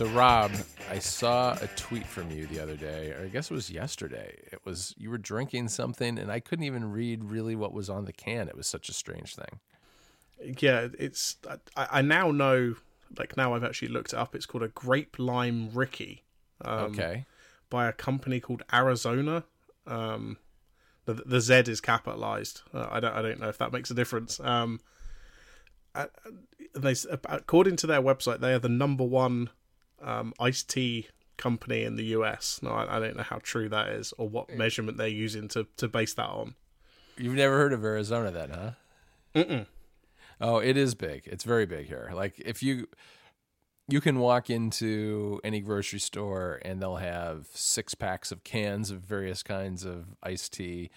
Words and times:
So, 0.00 0.06
Rob, 0.06 0.50
I 0.90 0.98
saw 0.98 1.58
a 1.60 1.66
tweet 1.76 2.06
from 2.06 2.30
you 2.30 2.46
the 2.46 2.58
other 2.58 2.74
day, 2.74 3.10
or 3.10 3.22
I 3.22 3.28
guess 3.28 3.50
it 3.50 3.54
was 3.54 3.70
yesterday. 3.70 4.34
It 4.50 4.60
was 4.64 4.94
you 4.96 5.10
were 5.10 5.18
drinking 5.18 5.68
something, 5.68 6.18
and 6.18 6.32
I 6.32 6.40
couldn't 6.40 6.64
even 6.64 6.90
read 6.90 7.22
really 7.22 7.54
what 7.54 7.74
was 7.74 7.90
on 7.90 8.06
the 8.06 8.12
can. 8.14 8.48
It 8.48 8.56
was 8.56 8.66
such 8.66 8.88
a 8.88 8.94
strange 8.94 9.36
thing. 9.36 9.60
Yeah, 10.58 10.88
it's. 10.98 11.36
I, 11.76 11.88
I 11.98 12.00
now 12.00 12.30
know. 12.30 12.76
Like 13.18 13.36
now, 13.36 13.52
I've 13.52 13.62
actually 13.62 13.88
looked 13.88 14.14
it 14.14 14.18
up. 14.18 14.34
It's 14.34 14.46
called 14.46 14.62
a 14.62 14.68
grape 14.68 15.16
lime 15.18 15.68
Rickey. 15.74 16.24
Um, 16.64 16.92
okay. 16.92 17.26
By 17.68 17.86
a 17.86 17.92
company 17.92 18.40
called 18.40 18.62
Arizona. 18.72 19.44
Um, 19.86 20.38
the, 21.04 21.12
the 21.12 21.42
Z 21.42 21.64
is 21.66 21.82
capitalized. 21.82 22.62
Uh, 22.72 22.88
I 22.90 23.00
don't. 23.00 23.14
I 23.14 23.20
don't 23.20 23.38
know 23.38 23.50
if 23.50 23.58
that 23.58 23.70
makes 23.70 23.90
a 23.90 23.94
difference. 23.94 24.40
Um, 24.40 24.80
uh, 25.94 26.06
they, 26.74 26.94
according 27.26 27.76
to 27.76 27.86
their 27.86 28.00
website, 28.00 28.40
they 28.40 28.54
are 28.54 28.58
the 28.58 28.70
number 28.70 29.04
one 29.04 29.50
um, 30.00 30.32
iced 30.38 30.68
tea 30.68 31.08
company 31.36 31.84
in 31.84 31.96
the 31.96 32.04
US. 32.16 32.60
No, 32.62 32.70
I, 32.70 32.96
I, 32.96 33.00
don't 33.00 33.16
know 33.16 33.22
how 33.22 33.38
true 33.42 33.68
that 33.70 33.88
is 33.88 34.12
or 34.18 34.28
what 34.28 34.54
measurement 34.54 34.98
they're 34.98 35.08
using 35.08 35.48
to, 35.48 35.66
to 35.78 35.88
base 35.88 36.14
that 36.14 36.28
on. 36.28 36.54
You've 37.16 37.34
never 37.34 37.56
heard 37.56 37.72
of 37.72 37.84
Arizona 37.84 38.30
then, 38.30 38.50
huh? 38.50 38.70
Mm-mm. 39.34 39.66
Oh, 40.40 40.58
it 40.58 40.76
is 40.76 40.94
big. 40.94 41.22
It's 41.26 41.44
very 41.44 41.66
big 41.66 41.86
here. 41.86 42.10
Like 42.14 42.38
if 42.38 42.62
you 42.62 42.88
you 43.88 44.00
can 44.00 44.20
walk 44.20 44.50
into 44.50 45.40
any 45.42 45.60
grocery 45.60 45.98
store 45.98 46.60
and 46.62 46.80
they'll 46.80 46.96
have 46.96 47.48
six 47.52 47.94
packs 47.94 48.30
of 48.30 48.44
cans 48.44 48.90
of 48.90 49.00
various 49.00 49.42
kinds 49.42 49.84
of 49.84 50.06
iced 50.22 50.52
tea, 50.52 50.90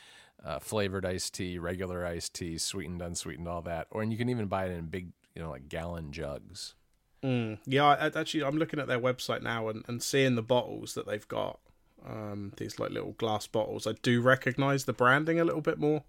uh, 0.43 0.59
flavored 0.59 1.05
iced 1.05 1.33
tea, 1.33 1.57
regular 1.57 2.05
iced 2.05 2.35
tea, 2.35 2.57
sweetened, 2.57 3.01
unsweetened, 3.01 3.47
all 3.47 3.61
that. 3.63 3.87
Or 3.91 4.01
and 4.01 4.11
you 4.11 4.17
can 4.17 4.29
even 4.29 4.47
buy 4.47 4.65
it 4.65 4.71
in 4.71 4.85
big, 4.87 5.11
you 5.35 5.41
know, 5.41 5.49
like 5.49 5.69
gallon 5.69 6.11
jugs. 6.11 6.75
Mm. 7.23 7.59
Yeah, 7.65 7.85
I, 7.85 8.07
actually, 8.07 8.43
I'm 8.43 8.57
looking 8.57 8.79
at 8.79 8.87
their 8.87 8.99
website 8.99 9.41
now 9.41 9.69
and, 9.69 9.83
and 9.87 10.03
seeing 10.03 10.35
the 10.35 10.41
bottles 10.43 10.93
that 10.95 11.07
they've 11.07 11.27
got. 11.27 11.59
Um, 12.05 12.51
these 12.57 12.79
like 12.79 12.91
little 12.91 13.13
glass 13.13 13.47
bottles. 13.47 13.87
I 13.87 13.93
do 14.01 14.19
recognize 14.19 14.83
the 14.83 14.91
branding 14.91 15.39
a 15.39 15.45
little 15.45 15.61
bit 15.61 15.79
more. 15.79 16.03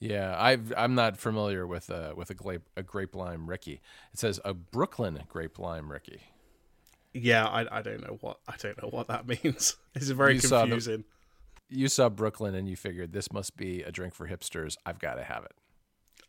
Yeah, 0.00 0.34
I've 0.36 0.72
I'm 0.76 0.94
not 0.96 1.16
familiar 1.16 1.66
with 1.66 1.88
a 1.90 2.12
with 2.16 2.28
a 2.30 2.34
grape 2.34 2.62
a 2.76 2.82
grape 2.82 3.14
lime 3.14 3.48
Rickey. 3.48 3.80
It 4.12 4.18
says 4.18 4.40
a 4.44 4.52
Brooklyn 4.52 5.22
grape 5.28 5.60
lime 5.60 5.92
Rickey. 5.92 6.22
Yeah, 7.14 7.46
I 7.46 7.78
I 7.78 7.82
don't 7.82 8.02
know 8.02 8.18
what 8.20 8.40
I 8.48 8.56
don't 8.58 8.82
know 8.82 8.88
what 8.88 9.06
that 9.06 9.26
means. 9.44 9.76
It's 9.94 10.08
very 10.08 10.34
you 10.34 10.40
confusing. 10.40 11.02
Saw 11.02 11.08
you 11.68 11.88
saw 11.88 12.08
Brooklyn 12.08 12.54
and 12.54 12.68
you 12.68 12.76
figured 12.76 13.12
this 13.12 13.32
must 13.32 13.56
be 13.56 13.82
a 13.82 13.90
drink 13.90 14.14
for 14.14 14.28
hipsters. 14.28 14.76
I've 14.84 14.98
got 14.98 15.14
to 15.14 15.24
have 15.24 15.44
it. 15.44 15.52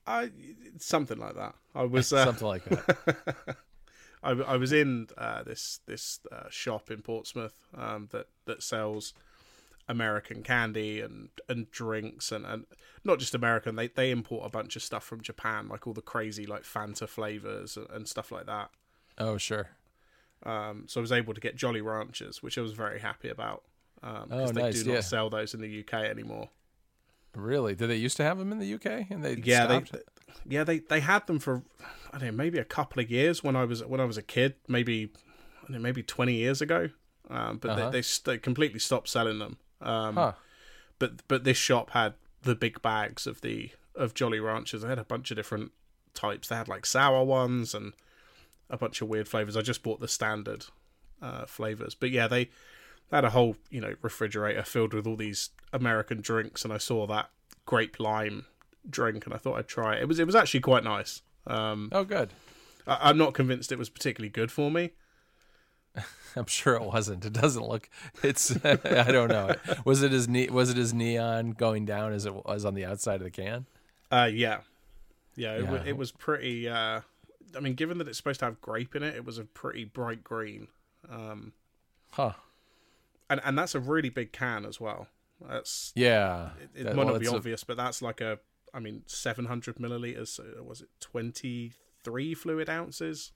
I 0.06 0.32
something 0.80 1.18
like 1.18 1.36
that. 1.36 1.56
I 1.76 1.84
was 1.86 2.14
uh, 2.14 2.26
something 2.26 2.48
like 2.48 2.64
that. 2.66 3.58
I, 4.28 4.32
I 4.32 4.58
was 4.58 4.74
in 4.74 5.08
uh, 5.18 5.44
this 5.44 5.80
this 5.88 6.20
uh, 6.32 6.50
shop 6.50 6.92
in 6.92 7.02
Portsmouth 7.02 7.58
um, 7.76 8.10
that 8.12 8.28
that 8.46 8.62
sells 8.62 9.14
American 9.88 10.44
candy 10.44 11.00
and 11.00 11.30
and 11.48 11.72
drinks 11.72 12.32
and, 12.32 12.46
and 12.46 12.66
not 13.06 13.20
just 13.20 13.34
American. 13.34 13.78
They 13.78 13.88
they 13.88 14.12
import 14.12 14.46
a 14.46 14.50
bunch 14.50 14.76
of 14.76 14.84
stuff 14.84 15.04
from 15.04 15.22
Japan, 15.22 15.70
like 15.70 15.88
all 15.88 15.94
the 15.94 16.02
crazy 16.02 16.46
like 16.46 16.64
Fanta 16.64 17.08
flavors 17.08 17.78
and, 17.78 17.90
and 17.90 18.08
stuff 18.08 18.32
like 18.32 18.46
that. 18.48 18.70
Oh 19.18 19.38
sure. 19.38 19.70
Um, 20.44 20.84
so 20.88 21.00
I 21.00 21.02
was 21.02 21.12
able 21.12 21.34
to 21.34 21.42
get 21.42 21.56
Jolly 21.56 21.82
Ranchers, 21.82 22.44
which 22.44 22.58
I 22.58 22.62
was 22.62 22.74
very 22.74 23.00
happy 23.00 23.30
about. 23.30 23.64
Um, 24.04 24.28
oh, 24.30 24.48
they 24.52 24.62
nice. 24.62 24.84
do 24.84 24.90
not 24.90 24.96
yeah. 24.96 25.02
sell 25.02 25.30
those 25.30 25.56
in 25.56 25.62
the 25.62 25.80
UK 25.80 25.94
anymore. 25.94 26.50
Really? 27.34 27.74
Did 27.74 27.90
they 27.90 27.96
used 27.96 28.18
to 28.18 28.24
have 28.24 28.38
them 28.38 28.52
in 28.52 28.60
the 28.60 28.74
UK 28.74 29.10
and 29.10 29.24
they 29.24 29.36
yeah 29.44 29.66
stopped? 29.66 29.94
they 29.94 30.00
yeah 30.46 30.64
they 30.64 30.80
they 30.80 31.00
had 31.00 31.26
them 31.28 31.40
for 31.40 31.64
I 32.12 32.20
don't 32.20 32.30
know 32.30 32.32
maybe 32.32 32.58
a 32.58 32.66
couple 32.66 33.02
of 33.02 33.10
years 33.10 33.44
when 33.44 33.56
I 33.56 33.66
was 33.66 33.84
when 33.84 34.00
I 34.00 34.06
was 34.06 34.18
a 34.18 34.22
kid 34.22 34.56
maybe 34.68 35.12
I 35.68 35.74
know, 35.74 35.80
maybe 35.80 36.04
twenty 36.04 36.36
years 36.36 36.62
ago, 36.62 36.90
um, 37.30 37.58
but 37.58 37.72
uh-huh. 37.72 37.90
they, 37.90 38.02
they, 38.02 38.08
they 38.26 38.38
completely 38.38 38.80
stopped 38.80 39.10
selling 39.10 39.40
them. 39.40 39.58
Um, 39.82 40.16
huh. 40.16 40.34
But 41.00 41.28
but 41.28 41.44
this 41.44 41.58
shop 41.58 41.92
had 41.92 42.14
the 42.44 42.56
big 42.56 42.82
bags 42.82 43.28
of 43.28 43.42
the 43.42 43.72
of 43.96 44.14
Jolly 44.14 44.40
Ranchers. 44.40 44.82
They 44.82 44.90
had 44.90 45.00
a 45.00 45.04
bunch 45.04 45.32
of 45.32 45.38
different 45.38 45.72
types. 46.14 46.48
They 46.48 46.56
had 46.56 46.68
like 46.68 46.86
sour 46.86 47.24
ones 47.24 47.74
and 47.74 47.94
a 48.70 48.78
bunch 48.78 49.02
of 49.02 49.08
weird 49.08 49.28
flavors. 49.28 49.58
I 49.58 49.62
just 49.62 49.84
bought 49.84 50.00
the 50.00 50.08
standard 50.08 50.66
uh, 51.22 51.46
flavors, 51.46 51.96
but 51.96 52.12
yeah, 52.12 52.28
they 52.28 52.50
had 53.12 53.26
a 53.26 53.30
whole 53.30 53.58
you 53.70 53.82
know 53.82 53.96
refrigerator 54.02 54.64
filled 54.64 54.94
with 54.94 55.08
all 55.08 55.16
these 55.16 55.50
American 55.74 56.22
drinks, 56.22 56.64
and 56.64 56.74
I 56.74 56.78
saw 56.78 57.06
that 57.08 57.30
grape 57.66 58.00
lime 58.00 58.46
drink, 58.90 59.26
and 59.26 59.34
I 59.34 59.38
thought 59.38 59.58
I'd 59.58 59.68
try 59.68 59.96
it. 59.96 60.02
It 60.02 60.08
was 60.08 60.20
it 60.20 60.26
was 60.26 60.36
actually 60.36 60.62
quite 60.62 60.84
nice. 60.84 61.22
Um, 61.46 61.90
oh, 61.92 62.04
good. 62.04 62.32
I, 62.86 63.10
am 63.10 63.18
not 63.18 63.34
convinced 63.34 63.72
it 63.72 63.78
was 63.78 63.90
particularly 63.90 64.30
good 64.30 64.52
for 64.52 64.72
me. 64.72 64.92
I'm 66.36 66.46
sure 66.46 66.76
it 66.76 66.84
wasn't. 66.84 67.26
It 67.26 67.34
doesn't 67.34 67.68
look. 67.68 67.90
It's. 68.24 68.52
I 68.66 69.12
don't 69.12 69.30
know. 69.30 69.56
Was 69.86 70.04
it 70.04 70.14
as 70.14 70.28
ne- 70.28 70.50
Was 70.50 70.70
it 70.70 70.78
as 70.78 70.94
neon 70.94 71.52
going 71.52 71.86
down 71.86 72.14
as 72.14 72.26
it 72.26 72.46
was 72.46 72.66
on 72.66 72.76
the 72.76 72.86
outside 72.86 73.16
of 73.16 73.24
the 73.24 73.32
can? 73.32 73.66
Uh, 74.12 74.30
yeah, 74.32 74.60
yeah. 75.36 75.54
It, 75.56 75.64
yeah. 75.64 75.84
it 75.86 75.98
was 75.98 76.12
pretty. 76.12 76.70
Uh, 76.70 77.02
I 77.56 77.60
mean, 77.60 77.74
given 77.74 77.98
that 77.98 78.08
it's 78.08 78.18
supposed 78.18 78.40
to 78.40 78.46
have 78.46 78.62
grape 78.62 78.96
in 78.96 79.04
it, 79.04 79.16
it 79.16 79.26
was 79.26 79.38
a 79.38 79.44
pretty 79.44 79.86
bright 79.86 80.24
green. 80.24 80.68
Um, 81.10 81.54
huh. 82.12 82.34
And 83.30 83.42
and 83.44 83.58
that's 83.58 83.76
a 83.76 83.80
really 83.80 84.10
big 84.10 84.32
can 84.32 84.66
as 84.66 84.80
well. 84.80 85.08
That's 85.42 85.92
yeah. 85.96 86.52
It, 86.62 86.82
it 86.82 86.84
that, 86.84 86.96
might 86.96 87.06
well, 87.06 87.16
not 87.16 87.22
be 87.22 87.28
obvious, 87.28 87.64
a... 87.64 87.66
but 87.66 87.78
that's 87.78 88.02
like 88.02 88.22
a. 88.22 88.40
I 88.78 88.80
mean, 88.80 89.02
700 89.08 89.78
milliliters. 89.78 90.28
So 90.28 90.44
was 90.64 90.82
it 90.82 90.90
23 91.00 92.34
fluid 92.36 92.70
ounces? 92.70 93.32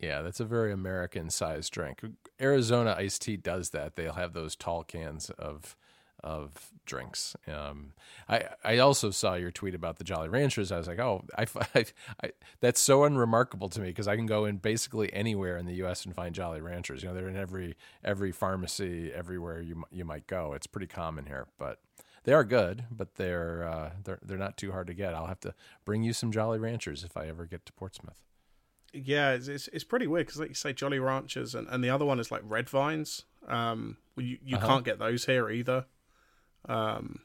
Yeah, 0.00 0.20
that's 0.22 0.40
a 0.40 0.44
very 0.44 0.72
American 0.72 1.30
sized 1.30 1.72
drink. 1.72 2.02
Arizona 2.40 2.96
iced 2.98 3.22
tea 3.22 3.36
does 3.36 3.70
that. 3.70 3.94
They'll 3.94 4.14
have 4.14 4.32
those 4.32 4.56
tall 4.56 4.82
cans 4.82 5.30
of 5.30 5.76
of 6.24 6.70
drinks. 6.86 7.36
Um, 7.46 7.92
I 8.28 8.48
I 8.64 8.78
also 8.78 9.10
saw 9.10 9.34
your 9.34 9.52
tweet 9.52 9.74
about 9.74 9.98
the 9.98 10.04
Jolly 10.04 10.28
Ranchers. 10.28 10.72
I 10.72 10.78
was 10.78 10.88
like, 10.88 10.98
oh, 10.98 11.24
I, 11.38 11.46
I, 11.74 11.84
I 12.24 12.30
that's 12.60 12.80
so 12.80 13.04
unremarkable 13.04 13.68
to 13.68 13.80
me 13.80 13.88
because 13.88 14.08
I 14.08 14.16
can 14.16 14.26
go 14.26 14.44
in 14.44 14.56
basically 14.56 15.12
anywhere 15.12 15.56
in 15.56 15.66
the 15.66 15.74
U.S. 15.74 16.04
and 16.04 16.14
find 16.14 16.34
Jolly 16.34 16.60
Ranchers. 16.60 17.02
You 17.02 17.10
know, 17.10 17.14
they're 17.14 17.28
in 17.28 17.36
every 17.36 17.76
every 18.02 18.32
pharmacy, 18.32 19.12
everywhere 19.12 19.60
you 19.60 19.84
you 19.92 20.04
might 20.04 20.26
go. 20.26 20.54
It's 20.54 20.66
pretty 20.66 20.88
common 20.88 21.26
here, 21.26 21.46
but 21.58 21.78
they 22.24 22.32
are 22.32 22.44
good. 22.44 22.84
But 22.90 23.14
they're 23.14 23.66
uh, 23.66 23.90
they're 24.04 24.18
they're 24.22 24.38
not 24.38 24.56
too 24.56 24.72
hard 24.72 24.88
to 24.88 24.94
get. 24.94 25.14
I'll 25.14 25.26
have 25.26 25.40
to 25.40 25.54
bring 25.84 26.02
you 26.02 26.12
some 26.12 26.32
Jolly 26.32 26.58
Ranchers 26.58 27.04
if 27.04 27.16
I 27.16 27.26
ever 27.26 27.46
get 27.46 27.64
to 27.66 27.72
Portsmouth. 27.72 28.22
Yeah, 28.92 29.32
it's 29.32 29.48
it's, 29.48 29.68
it's 29.68 29.84
pretty 29.84 30.06
weird 30.06 30.26
because 30.26 30.40
like 30.40 30.50
you 30.50 30.54
say, 30.54 30.72
Jolly 30.72 30.98
Ranchers, 30.98 31.54
and, 31.54 31.66
and 31.68 31.82
the 31.82 31.90
other 31.90 32.04
one 32.04 32.20
is 32.20 32.30
like 32.30 32.42
Red 32.44 32.68
Vines. 32.68 33.24
Um, 33.48 33.96
you 34.16 34.38
you 34.44 34.56
uh-huh. 34.56 34.66
can't 34.66 34.84
get 34.84 34.98
those 34.98 35.26
here 35.26 35.50
either. 35.50 35.86
Um, 36.66 37.20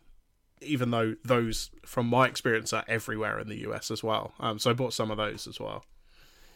even 0.61 0.91
though 0.91 1.15
those, 1.23 1.71
from 1.85 2.07
my 2.07 2.27
experience, 2.27 2.73
are 2.73 2.83
everywhere 2.87 3.39
in 3.39 3.47
the 3.47 3.59
US 3.69 3.91
as 3.91 4.03
well. 4.03 4.33
Um, 4.39 4.59
so 4.59 4.69
I 4.69 4.73
bought 4.73 4.93
some 4.93 5.11
of 5.11 5.17
those 5.17 5.47
as 5.47 5.59
well. 5.59 5.85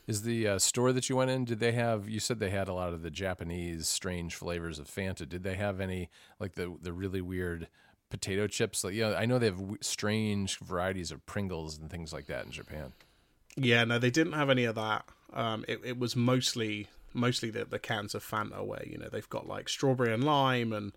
Is 0.05 0.23
the 0.23 0.47
uh, 0.47 0.59
store 0.59 0.91
that 0.91 1.07
you 1.07 1.15
went 1.15 1.31
in? 1.31 1.45
Did 1.45 1.59
they 1.59 1.71
have? 1.71 2.09
You 2.09 2.19
said 2.19 2.39
they 2.39 2.49
had 2.49 2.67
a 2.67 2.73
lot 2.73 2.91
of 2.91 3.03
the 3.03 3.09
Japanese 3.09 3.87
strange 3.87 4.35
flavors 4.35 4.77
of 4.77 4.87
Fanta. 4.87 5.27
Did 5.27 5.43
they 5.43 5.55
have 5.55 5.79
any 5.79 6.09
like 6.39 6.55
the 6.55 6.75
the 6.81 6.91
really 6.91 7.21
weird 7.21 7.69
potato 8.13 8.45
chips? 8.45 8.83
Like, 8.83 8.93
yeah, 8.93 9.07
you 9.07 9.13
know, 9.13 9.17
I 9.17 9.25
know 9.25 9.39
they 9.39 9.47
have 9.47 9.57
w- 9.57 9.77
strange 9.81 10.59
varieties 10.59 11.11
of 11.11 11.25
Pringles 11.25 11.79
and 11.79 11.89
things 11.89 12.13
like 12.13 12.27
that 12.27 12.45
in 12.45 12.51
Japan. 12.51 12.93
Yeah, 13.55 13.83
no, 13.85 13.97
they 13.97 14.11
didn't 14.11 14.33
have 14.33 14.51
any 14.51 14.65
of 14.65 14.75
that. 14.75 15.05
Um, 15.33 15.65
it 15.67 15.81
it 15.83 15.97
was 15.97 16.15
mostly 16.15 16.87
mostly 17.11 17.49
the 17.49 17.65
the 17.65 17.79
cans 17.79 18.13
of 18.13 18.23
Fanta 18.23 18.63
where 18.63 18.85
you 18.85 18.99
know 18.99 19.09
they've 19.11 19.29
got 19.29 19.47
like 19.47 19.67
strawberry 19.67 20.13
and 20.13 20.23
lime 20.23 20.71
and 20.71 20.93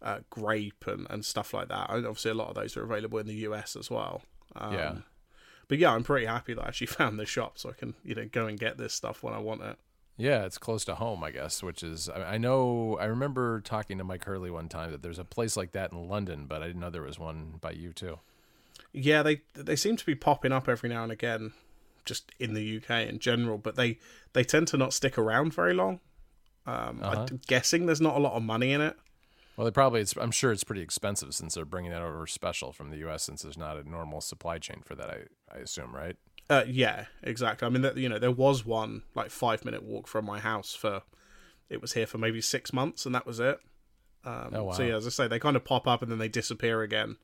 uh, 0.00 0.20
grape 0.30 0.84
and, 0.86 1.08
and 1.10 1.24
stuff 1.24 1.52
like 1.52 1.68
that. 1.68 1.90
And 1.90 2.06
obviously, 2.06 2.30
a 2.30 2.34
lot 2.34 2.48
of 2.48 2.54
those 2.54 2.76
are 2.76 2.84
available 2.84 3.18
in 3.18 3.26
the 3.26 3.34
US 3.48 3.74
as 3.74 3.90
well. 3.90 4.22
Um, 4.54 4.74
yeah. 4.74 4.94
But 5.66 5.78
yeah, 5.78 5.92
I'm 5.92 6.04
pretty 6.04 6.26
happy 6.26 6.54
that 6.54 6.62
I 6.62 6.68
actually 6.68 6.86
found 6.98 7.18
the 7.18 7.26
shop 7.26 7.58
so 7.58 7.70
I 7.70 7.72
can 7.72 7.94
you 8.04 8.14
know 8.14 8.28
go 8.30 8.46
and 8.46 8.58
get 8.58 8.78
this 8.78 8.94
stuff 8.94 9.24
when 9.24 9.34
I 9.34 9.38
want 9.38 9.62
it. 9.62 9.76
Yeah, 10.16 10.44
it's 10.44 10.58
close 10.58 10.84
to 10.84 10.94
home, 10.94 11.24
I 11.24 11.30
guess. 11.30 11.62
Which 11.62 11.82
is, 11.82 12.08
I 12.08 12.38
know, 12.38 12.98
I 13.00 13.06
remember 13.06 13.60
talking 13.60 13.98
to 13.98 14.04
Myke 14.04 14.24
Hurley 14.24 14.50
one 14.50 14.68
time 14.68 14.90
that 14.92 15.02
there's 15.02 15.18
a 15.18 15.24
place 15.24 15.56
like 15.56 15.72
that 15.72 15.92
in 15.92 16.08
London, 16.08 16.46
but 16.46 16.62
I 16.62 16.66
didn't 16.66 16.80
know 16.80 16.90
there 16.90 17.02
was 17.02 17.18
one 17.18 17.54
by 17.60 17.72
you 17.72 17.92
too. 17.92 18.18
Yeah, 18.92 19.22
they 19.22 19.40
they 19.54 19.76
seem 19.76 19.96
to 19.96 20.06
be 20.06 20.14
popping 20.14 20.52
up 20.52 20.68
every 20.68 20.88
now 20.88 21.02
and 21.02 21.12
again, 21.12 21.52
just 22.04 22.32
in 22.38 22.54
the 22.54 22.76
UK 22.76 23.08
in 23.08 23.18
general. 23.18 23.56
But 23.58 23.76
they 23.76 23.98
they 24.34 24.44
tend 24.44 24.68
to 24.68 24.76
not 24.76 24.92
stick 24.92 25.16
around 25.16 25.54
very 25.54 25.74
long. 25.74 26.00
Um, 26.66 27.00
uh-huh. 27.02 27.26
I'm 27.30 27.40
guessing 27.46 27.86
there's 27.86 28.00
not 28.00 28.16
a 28.16 28.20
lot 28.20 28.34
of 28.34 28.42
money 28.42 28.72
in 28.72 28.80
it. 28.80 28.96
Well, 29.56 29.64
they 29.64 29.70
probably. 29.70 30.00
It's, 30.00 30.14
I'm 30.16 30.30
sure 30.30 30.52
it's 30.52 30.64
pretty 30.64 30.82
expensive 30.82 31.34
since 31.34 31.54
they're 31.54 31.64
bringing 31.64 31.92
it 31.92 32.00
over 32.00 32.26
special 32.26 32.72
from 32.72 32.90
the 32.90 32.98
U.S. 32.98 33.22
Since 33.24 33.42
there's 33.42 33.58
not 33.58 33.76
a 33.76 33.88
normal 33.88 34.20
supply 34.20 34.58
chain 34.58 34.82
for 34.84 34.94
that. 34.94 35.10
I 35.10 35.20
I 35.54 35.58
assume, 35.58 35.94
right? 35.94 36.16
Uh, 36.52 36.64
yeah, 36.68 37.06
exactly. 37.22 37.64
I 37.64 37.70
mean, 37.70 37.80
that, 37.80 37.96
you 37.96 38.10
know, 38.10 38.18
there 38.18 38.30
was 38.30 38.66
one 38.66 39.04
like 39.14 39.30
five 39.30 39.64
minute 39.64 39.82
walk 39.82 40.06
from 40.06 40.26
my 40.26 40.38
house 40.38 40.74
for. 40.74 41.02
It 41.70 41.80
was 41.80 41.94
here 41.94 42.06
for 42.06 42.18
maybe 42.18 42.42
six 42.42 42.74
months, 42.74 43.06
and 43.06 43.14
that 43.14 43.24
was 43.24 43.40
it. 43.40 43.58
Um, 44.26 44.50
oh, 44.52 44.64
wow. 44.64 44.72
So 44.72 44.82
yeah, 44.82 44.96
as 44.96 45.06
I 45.06 45.10
say, 45.10 45.26
they 45.28 45.38
kind 45.38 45.56
of 45.56 45.64
pop 45.64 45.88
up 45.88 46.02
and 46.02 46.12
then 46.12 46.18
they 46.18 46.28
disappear 46.28 46.82
again. 46.82 47.16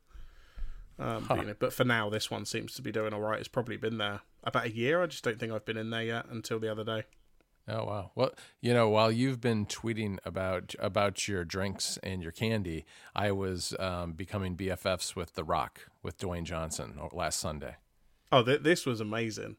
Um, 0.99 1.25
huh. 1.25 1.35
but, 1.35 1.39
you 1.41 1.47
know, 1.49 1.55
but 1.59 1.75
for 1.75 1.85
now, 1.85 2.09
this 2.09 2.31
one 2.31 2.47
seems 2.47 2.73
to 2.77 2.83
be 2.83 2.91
doing 2.91 3.13
all 3.13 3.21
right. 3.21 3.39
It's 3.39 3.49
probably 3.49 3.77
been 3.77 3.99
there 3.99 4.21
about 4.43 4.65
a 4.65 4.75
year. 4.75 5.03
I 5.03 5.07
just 5.07 5.23
don't 5.23 5.39
think 5.39 5.53
I've 5.53 5.67
been 5.67 5.77
in 5.77 5.91
there 5.91 6.03
yet 6.03 6.25
until 6.31 6.59
the 6.59 6.73
other 6.73 6.85
day. 6.85 7.03
Oh 7.71 7.85
wow! 7.85 8.13
Well, 8.15 8.31
you 8.63 8.73
know, 8.73 8.89
while 8.89 9.13
you've 9.13 9.43
been 9.43 9.67
tweeting 9.67 10.17
about 10.25 10.75
about 10.79 11.29
your 11.29 11.45
drinks 11.45 11.99
and 12.03 12.23
your 12.23 12.33
candy, 12.33 12.87
I 13.15 13.33
was 13.33 13.75
um, 13.79 14.13
becoming 14.13 14.57
BFFs 14.57 15.15
with 15.15 15.35
The 15.35 15.45
Rock 15.45 15.91
with 16.03 16.17
Dwayne 16.17 16.45
Johnson 16.45 16.99
last 17.13 17.39
Sunday. 17.39 17.77
Oh, 18.31 18.43
th- 18.43 18.63
this 18.63 18.85
was 18.87 19.01
amazing. 19.01 19.57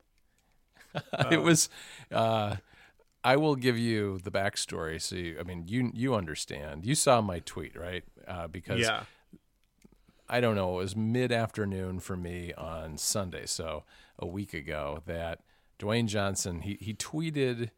it 1.32 1.42
was. 1.42 1.70
Uh, 2.12 2.58
I 3.24 3.36
will 3.36 3.56
give 3.56 3.78
you 3.78 4.20
the 4.24 4.32
backstory. 4.32 5.02
So, 5.02 5.16
you, 5.16 5.38
I 5.40 5.44
mean, 5.44 5.66
you 5.68 5.92
you 5.94 6.16
understand. 6.16 6.86
You 6.86 6.96
saw 6.96 7.22
my 7.22 7.40
tweet, 7.40 7.76
right? 7.78 8.04
Uh, 8.28 8.48
because 8.48 8.80
Yeah. 8.80 9.04
I 10.32 10.42
don't 10.42 10.56
know, 10.56 10.74
it 10.76 10.84
was 10.84 10.96
mid 10.96 11.32
afternoon 11.32 12.00
for 12.00 12.16
me 12.16 12.54
on 12.54 12.98
Sunday, 12.98 13.48
so 13.48 13.84
a 14.20 14.28
week 14.28 14.54
ago, 14.54 15.02
that 15.08 15.40
Dwayne 15.80 16.06
Johnson 16.08 16.62
he 16.62 16.78
he 16.80 16.94
tweeted 16.94 17.72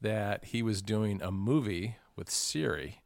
that 0.00 0.46
he 0.46 0.62
was 0.62 0.82
doing 0.82 1.20
a 1.20 1.32
movie 1.32 1.96
with 2.14 2.30
Siri 2.30 3.02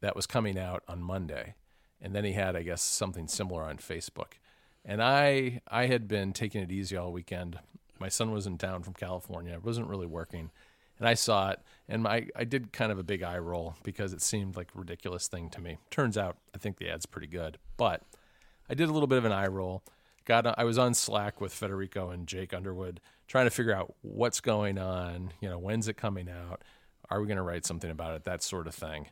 that 0.00 0.16
was 0.16 0.26
coming 0.26 0.58
out 0.58 0.82
on 0.88 1.02
Monday. 1.02 1.54
And 2.00 2.14
then 2.14 2.24
he 2.24 2.32
had, 2.32 2.56
I 2.56 2.62
guess, 2.62 2.80
something 2.82 3.28
similar 3.28 3.64
on 3.64 3.76
Facebook. 3.76 4.38
And 4.84 5.02
I 5.02 5.60
I 5.68 5.86
had 5.86 6.08
been 6.08 6.32
taking 6.32 6.62
it 6.62 6.72
easy 6.72 6.96
all 6.96 7.12
weekend. 7.12 7.58
My 7.98 8.08
son 8.08 8.30
was 8.32 8.46
in 8.46 8.58
town 8.58 8.82
from 8.82 8.94
California. 8.94 9.54
It 9.54 9.64
wasn't 9.64 9.88
really 9.88 10.06
working. 10.06 10.50
And 10.98 11.08
I 11.08 11.14
saw 11.14 11.50
it 11.50 11.60
and 11.88 12.02
my 12.02 12.26
I 12.34 12.44
did 12.44 12.72
kind 12.72 12.92
of 12.92 12.98
a 12.98 13.02
big 13.02 13.22
eye 13.22 13.38
roll 13.38 13.76
because 13.82 14.12
it 14.12 14.22
seemed 14.22 14.56
like 14.56 14.68
a 14.74 14.78
ridiculous 14.78 15.28
thing 15.28 15.50
to 15.50 15.60
me. 15.60 15.78
Turns 15.90 16.16
out 16.16 16.38
I 16.54 16.58
think 16.58 16.78
the 16.78 16.88
ad's 16.88 17.06
pretty 17.06 17.28
good. 17.28 17.58
But 17.76 18.02
I 18.68 18.74
did 18.74 18.88
a 18.88 18.92
little 18.92 19.06
bit 19.06 19.18
of 19.18 19.24
an 19.24 19.32
eye 19.32 19.48
roll. 19.48 19.82
Got 20.24 20.58
I 20.58 20.64
was 20.64 20.78
on 20.78 20.94
Slack 20.94 21.40
with 21.40 21.52
Federico 21.52 22.10
and 22.10 22.26
Jake 22.26 22.54
Underwood 22.54 23.00
trying 23.26 23.46
to 23.46 23.50
figure 23.50 23.74
out 23.74 23.94
what's 24.02 24.40
going 24.40 24.78
on. 24.78 25.32
You 25.40 25.48
know, 25.48 25.58
when's 25.58 25.88
it 25.88 25.96
coming 25.96 26.28
out? 26.28 26.62
Are 27.10 27.20
we 27.20 27.26
going 27.26 27.36
to 27.36 27.42
write 27.42 27.66
something 27.66 27.90
about 27.90 28.14
it? 28.14 28.24
That 28.24 28.42
sort 28.42 28.66
of 28.66 28.74
thing. 28.74 29.08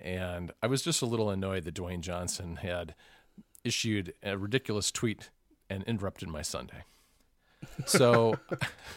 And 0.00 0.52
I 0.62 0.66
was 0.66 0.82
just 0.82 1.02
a 1.02 1.06
little 1.06 1.30
annoyed 1.30 1.64
that 1.64 1.74
Dwayne 1.74 2.00
Johnson 2.00 2.56
had 2.56 2.94
issued 3.64 4.14
a 4.22 4.36
ridiculous 4.36 4.90
tweet 4.90 5.30
and 5.68 5.82
interrupted 5.84 6.28
my 6.28 6.42
Sunday. 6.42 6.84
So 7.86 8.38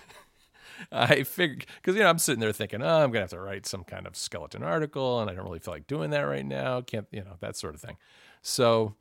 I 0.92 1.24
figured 1.24 1.66
because 1.76 1.96
you 1.96 2.04
know 2.04 2.10
I'm 2.10 2.18
sitting 2.18 2.40
there 2.40 2.52
thinking, 2.52 2.82
oh, 2.82 3.04
I'm 3.04 3.12
gonna 3.12 3.22
have 3.22 3.30
to 3.32 3.40
write 3.40 3.66
some 3.66 3.84
kind 3.84 4.08
of 4.08 4.16
skeleton 4.16 4.64
article, 4.64 5.22
and 5.22 5.30
I 5.30 5.34
don't 5.34 5.46
really 5.46 5.60
feel 5.60 5.74
like 5.74 5.88
doing 5.88 6.10
that 6.12 6.22
right 6.22 6.46
now. 6.46 6.82
Can't 6.82 7.08
you 7.12 7.22
know 7.22 7.36
that 7.40 7.56
sort 7.56 7.76
of 7.76 7.82
thing. 7.82 7.98
So 8.42 8.96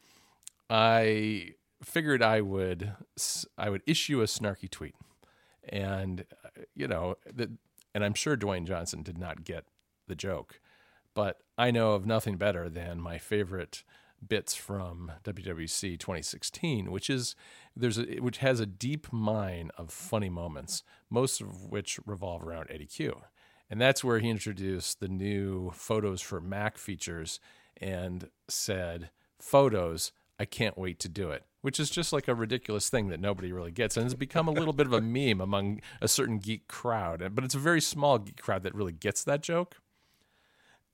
I 0.71 1.55
figured 1.83 2.23
I 2.23 2.41
would 2.41 2.93
I 3.59 3.71
would 3.71 3.83
issue 3.87 4.21
a 4.21 4.27
snarky 4.27 4.71
tweet, 4.71 4.95
and 5.69 6.25
uh, 6.45 6.63
you 6.75 6.89
know 6.89 7.17
that, 7.33 7.51
and 7.95 8.05
I'm 8.05 8.15
sure 8.15 8.37
Dwayne 8.37 8.67
Johnson 8.67 9.03
did 9.03 9.19
not 9.19 9.45
get 9.45 9.65
the 10.07 10.15
joke, 10.15 10.61
but 11.15 11.41
I 11.57 11.71
know 11.71 11.93
of 11.93 12.07
nothing 12.07 12.37
better 12.37 12.69
than 12.69 13.01
my 13.01 13.19
favorite 13.19 13.83
bits 14.29 14.55
from 14.55 15.13
WWDC 15.25 15.99
2016, 15.99 16.91
which 16.91 17.11
is 17.11 17.35
there's 17.77 17.99
a, 17.99 18.03
which 18.21 18.39
has 18.39 18.61
a 18.61 18.67
deep 18.67 19.13
mine 19.13 19.71
of 19.77 19.91
funny 19.91 20.29
moments, 20.29 20.83
most 21.11 21.41
of 21.41 21.65
which 21.65 21.99
revolve 22.07 22.43
around 22.43 22.69
Eddy 22.71 22.87
Cue. 22.87 23.21
And 23.71 23.81
that's 23.81 24.05
where 24.05 24.19
he 24.19 24.29
introduced 24.29 25.01
the 25.01 25.09
new 25.09 25.71
photos 25.75 26.21
for 26.21 26.41
Mac 26.41 26.79
features 26.79 27.41
and 27.77 28.29
said, 28.49 29.11
"Photos, 29.39 30.13
I 30.39 30.45
can't 30.45 30.79
wait 30.79 30.99
to 31.01 31.09
do 31.09 31.31
it." 31.31 31.45
Which 31.63 31.81
is 31.81 31.89
just 31.89 32.13
like 32.13 32.29
a 32.29 32.35
ridiculous 32.35 32.91
thing 32.91 33.09
that 33.09 33.21
nobody 33.21 33.51
really 33.51 33.73
gets, 33.73 33.97
and 33.97 34.05
it's 34.05 34.15
become 34.15 34.49
a 34.49 34.53
little 34.53 34.75
bit 34.75 34.87
of 34.87 34.93
a 34.93 35.01
meme 35.03 35.41
among 35.41 35.81
a 36.01 36.09
certain 36.09 36.39
geek 36.39 36.69
crowd. 36.69 37.35
But 37.35 37.45
it's 37.45 37.55
a 37.55 37.59
very 37.59 37.81
small 37.81 38.19
geek 38.19 38.41
crowd 38.41 38.63
that 38.65 38.75
really 38.75 38.93
gets 38.93 39.25
that 39.25 39.43
joke. 39.43 39.77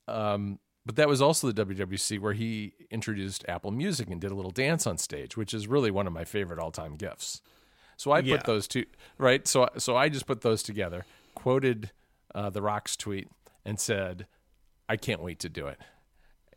Um, 0.06 0.58
but 0.86 0.96
that 0.96 1.08
was 1.08 1.20
also 1.22 1.50
the 1.50 1.64
WWDC 1.64 2.18
where 2.20 2.32
he 2.32 2.72
introduced 2.90 3.44
Apple 3.48 3.70
Music 3.70 4.08
and 4.10 4.20
did 4.20 4.30
a 4.30 4.34
little 4.34 4.50
dance 4.50 4.86
on 4.86 4.98
stage, 4.98 5.36
which 5.36 5.52
is 5.54 5.66
really 5.68 5.90
one 5.90 6.06
of 6.06 6.12
my 6.12 6.24
favorite 6.24 6.58
all-time 6.58 6.96
gifts. 6.96 7.42
So 7.96 8.10
I 8.12 8.20
Yeah. 8.20 8.36
put 8.36 8.46
those 8.46 8.66
two 8.66 8.86
right. 9.18 9.46
So 9.46 9.68
so 9.76 9.96
I 9.96 10.08
just 10.08 10.26
put 10.26 10.40
those 10.40 10.62
together, 10.62 11.04
quoted 11.34 11.90
uh, 12.34 12.48
the 12.50 12.62
Rock's 12.62 12.96
tweet, 12.96 13.28
and 13.64 13.78
said, 13.78 14.26
"I 14.88 14.96
can't 14.96 15.22
wait 15.22 15.38
to 15.40 15.48
do 15.50 15.66
it." 15.66 15.78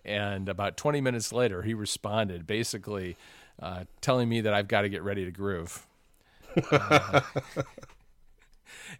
And 0.05 0.47
about 0.49 0.75
20 0.77 0.99
minutes 1.01 1.31
later, 1.33 1.61
he 1.63 1.73
responded, 1.73 2.45
basically 2.47 3.15
uh, 3.61 3.83
telling 4.01 4.27
me 4.29 4.41
that 4.41 4.53
I've 4.53 4.67
got 4.67 4.81
to 4.81 4.89
get 4.89 5.03
ready 5.03 5.25
to 5.25 5.31
groove. 5.31 5.85
Uh, 6.71 7.21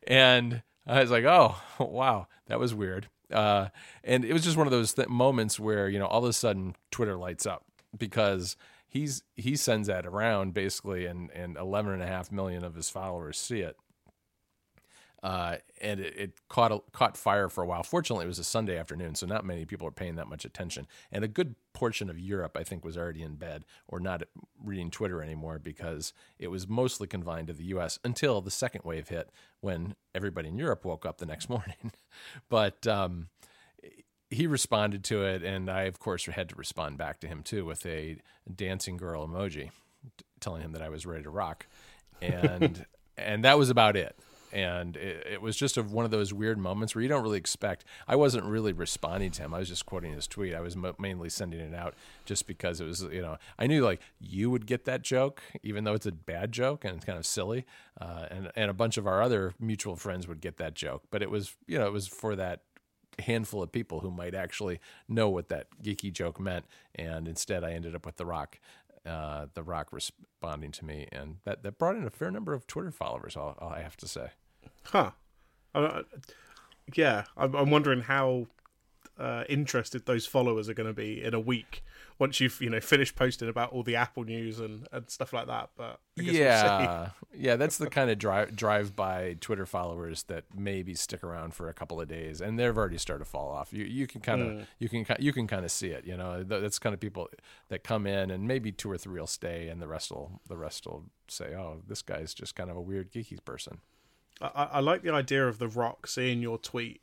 and 0.08 0.64
I 0.88 1.02
was 1.02 1.12
like, 1.12 1.24
"Oh, 1.24 1.56
wow, 1.80 2.28
that 2.48 2.60
was 2.60 2.74
weird." 2.74 3.08
Uh, 3.33 3.69
and 4.03 4.24
it 4.24 4.33
was 4.33 4.44
just 4.44 4.57
one 4.57 4.68
of 4.68 4.71
those 4.71 4.94
th- 4.94 5.09
moments 5.09 5.59
where 5.59 5.89
you 5.89 6.00
know 6.00 6.06
all 6.06 6.24
of 6.24 6.30
a 6.30 6.33
sudden 6.33 6.75
Twitter 6.91 7.18
lights 7.18 7.45
up 7.45 7.65
because 7.97 8.56
he's 8.88 9.24
he 9.35 9.56
sends 9.56 9.88
that 9.88 10.06
around 10.06 10.53
basically, 10.53 11.06
and 11.06 11.31
and 11.31 11.57
11 11.57 11.94
and 11.94 12.03
a 12.03 12.07
half 12.07 12.31
million 12.31 12.63
of 12.63 12.75
his 12.75 12.89
followers 12.89 13.38
see 13.38 13.62
it. 13.62 13.77
Uh, 15.24 15.56
and 15.81 16.02
it, 16.02 16.14
it 16.18 16.31
caught 16.50 16.74
a, 16.74 16.80
caught 16.92 17.16
fire 17.16 17.48
for 17.48 17.64
a 17.64 17.66
while. 17.66 17.81
Fortunately, 17.81 18.25
it 18.25 18.28
was 18.28 18.40
a 18.40 18.44
Sunday 18.44 18.78
afternoon, 18.78 19.16
so 19.16 19.25
not 19.25 19.46
many 19.46 19.64
people 19.64 19.88
are 19.88 19.92
paying 19.92 20.16
that 20.16 20.28
much 20.28 20.44
attention. 20.44 20.86
And 21.14 21.24
a 21.24 21.30
good 21.30 21.56
portion 21.72 22.10
of 22.10 22.20
Europe, 22.20 22.58
I 22.60 22.66
think, 22.66 22.84
was 22.84 22.98
already 22.98 23.22
in 23.22 23.36
bed 23.36 23.64
or 23.88 24.02
not 24.02 24.24
reading 24.62 24.92
Twitter 24.92 25.24
anymore 25.24 25.60
because 25.60 26.12
it 26.38 26.50
was 26.50 26.68
mostly 26.68 27.08
confined 27.08 27.48
to 27.48 27.54
the 27.54 27.64
U.S. 27.66 28.00
until 28.04 28.42
the 28.42 28.52
second 28.52 28.81
wave 28.84 29.08
hit, 29.08 29.30
when 29.62 29.96
everybody 30.14 30.50
in 30.50 30.58
Europe 30.58 30.84
woke 30.84 31.06
up 31.06 31.20
the 31.20 31.25
next 31.25 31.50
morning. 31.50 31.94
but 32.50 32.86
um, 32.86 33.30
he 34.30 34.46
responded 34.46 35.06
to 35.06 35.24
it, 35.24 35.42
and 35.42 35.70
I, 35.70 35.84
of 35.84 36.00
course, 36.00 36.25
had 36.25 36.50
to 36.50 36.56
respond 36.56 36.98
back 36.98 37.22
to 37.22 37.28
him 37.28 37.44
too 37.44 37.64
with 37.64 37.86
a 37.86 38.18
dancing 38.54 38.98
girl 38.98 39.25
emoji, 39.25 39.70
t- 40.18 40.25
telling 40.42 40.62
him 40.62 40.74
that 40.74 40.81
I 40.81 40.90
was 40.90 41.06
ready 41.06 41.24
to 41.24 41.30
rock, 41.30 41.68
and 42.22 42.86
and 43.18 43.46
that 43.46 43.58
was 43.58 43.70
about 43.70 43.96
it. 43.96 44.18
And 44.53 44.95
it, 44.97 45.27
it 45.33 45.41
was 45.41 45.57
just 45.57 45.77
a, 45.77 45.83
one 45.83 46.05
of 46.05 46.11
those 46.11 46.31
weird 46.31 46.59
moments 46.59 46.94
where 46.94 47.01
you 47.01 47.07
don't 47.07 47.23
really 47.23 47.39
expect. 47.39 47.85
I 48.07 48.15
wasn't 48.15 48.45
really 48.45 48.71
responding 48.71 49.31
to 49.31 49.41
him. 49.41 49.53
I 49.53 49.57
was 49.57 49.67
just 49.67 49.88
quoting 49.88 50.13
his 50.13 50.27
tweet. 50.27 50.53
I 50.53 50.61
was 50.61 50.75
mo- 50.75 50.95
mainly 51.00 51.29
sending 51.29 51.59
it 51.59 51.73
out 51.73 51.95
just 52.23 52.45
because 52.45 52.79
it 52.79 52.85
was, 52.85 53.01
you 53.01 53.23
know, 53.23 53.38
I 53.57 53.65
knew 53.65 53.83
like 53.83 54.00
you 54.19 54.51
would 54.51 54.67
get 54.67 54.85
that 54.85 55.01
joke, 55.01 55.41
even 55.63 55.85
though 55.85 55.94
it's 55.95 56.05
a 56.05 56.11
bad 56.11 56.51
joke 56.51 56.85
and 56.85 56.97
it's 56.97 57.05
kind 57.05 57.17
of 57.17 57.25
silly. 57.25 57.65
Uh, 58.00 58.27
and 58.29 58.51
and 58.55 58.69
a 58.69 58.74
bunch 58.74 58.98
of 58.98 59.07
our 59.07 59.22
other 59.24 59.53
mutual 59.60 59.95
friends 59.95 60.27
would 60.27 60.39
get 60.39 60.57
that 60.57 60.75
joke, 60.75 61.03
but 61.10 61.24
it 61.24 61.31
was, 61.31 61.55
you 61.67 61.79
know, 61.79 61.88
it 61.88 61.93
was 61.93 62.07
for 62.07 62.36
that 62.36 62.62
handful 63.19 63.62
of 63.63 63.72
people 63.72 64.01
who 64.01 64.12
might 64.12 64.36
actually 64.36 64.79
know 65.07 65.29
what 65.29 65.50
that 65.50 65.67
geeky 65.81 66.12
joke 66.12 66.39
meant. 66.39 66.65
And 66.95 67.27
instead, 67.27 67.63
I 67.63 67.72
ended 67.72 67.95
up 67.95 68.05
with 68.05 68.17
The 68.17 68.25
Rock, 68.25 68.60
uh, 69.05 69.48
The 69.53 69.63
Rock 69.63 69.89
responding 69.91 70.72
to 70.72 70.86
me, 70.86 71.07
and 71.12 71.38
that 71.43 71.63
that 71.63 71.77
brought 71.77 71.95
in 71.95 72.05
a 72.05 72.10
fair 72.10 72.31
number 72.31 72.53
of 72.53 72.67
Twitter 72.67 72.91
followers. 72.91 73.36
All 73.36 73.57
I 73.60 73.81
have 73.81 73.98
to 73.98 74.07
say. 74.07 74.29
Huh. 74.86 75.12
Uh, 75.74 76.04
yeah, 76.94 77.24
I'm, 77.38 77.56
I'm 77.56 77.72
wondering 77.72 78.02
how 78.02 78.48
uh, 79.18 79.44
interested 79.48 80.06
those 80.06 80.25
followers 80.25 80.70
are 80.70 80.74
going 80.74 80.88
to 80.88 80.94
be 80.94 81.24
in 81.24 81.34
a 81.34 81.40
week 81.40 81.84
once 82.20 82.40
you've 82.40 82.62
you 82.62 82.70
know 82.70 82.80
finished 82.80 83.16
posting 83.16 83.50
about 83.50 83.72
all 83.72 83.84
the 83.84 83.96
Apple 83.96 84.24
news 84.24 84.60
and, 84.60 84.88
and 84.92 85.10
stuff 85.10 85.34
like 85.34 85.48
that. 85.48 85.70
But 85.75 86.00
I 86.18 86.22
guess 86.24 86.34
we'll 86.34 86.42
yeah, 86.44 87.10
yeah, 87.36 87.56
that's 87.56 87.78
the 87.78 87.90
kind 87.90 88.10
of 88.10 88.18
drive 88.18 88.56
drive 88.56 88.96
by 88.96 89.36
Twitter 89.40 89.66
followers 89.66 90.24
that 90.24 90.46
maybe 90.56 90.96
stick 90.96 91.24
around 91.24 91.54
for 91.54 91.70
a 91.70 91.74
couple 91.74 92.00
of 92.02 92.08
days, 92.08 92.42
and 92.42 92.60
they've 92.60 92.75
already 92.75 92.98
started 92.98 93.25
to 93.25 93.30
fall 93.30 93.50
off. 93.50 93.74
You 93.74 93.86
you 93.86 94.08
can 94.08 94.22
kind 94.22 94.42
of 94.42 94.68
you 94.80 94.90
can 94.90 95.06
you 95.20 95.34
can 95.34 95.48
kind 95.48 95.66
of 95.66 95.72
see 95.72 95.90
it. 95.90 96.06
You 96.06 96.18
know, 96.18 96.44
that's 96.44 96.80
kind 96.80 96.94
of 96.94 97.00
people 97.00 97.30
that 97.70 97.84
come 97.84 98.08
in, 98.08 98.32
and 98.32 98.48
maybe 98.48 98.72
two 98.72 98.92
or 98.92 98.98
three 98.98 99.20
will 99.20 99.28
stay, 99.28 99.68
and 99.68 99.82
the 99.82 99.88
rest 99.88 100.12
will 100.12 100.42
the 100.48 100.58
rest 100.58 100.86
will 100.86 101.06
say, 101.28 101.54
"Oh, 101.56 101.82
this 101.88 102.02
guy's 102.02 102.34
just 102.34 102.56
kind 102.56 102.70
of 102.70 102.78
a 102.78 102.82
weird 102.82 103.12
geeky 103.12 103.44
person." 103.44 103.80
I, 104.55 104.63
I 104.73 104.79
like 104.79 105.01
the 105.01 105.12
idea 105.13 105.47
of 105.47 105.59
the 105.59 105.67
Rock 105.67 106.07
seeing 106.07 106.41
your 106.41 106.57
tweet, 106.57 107.01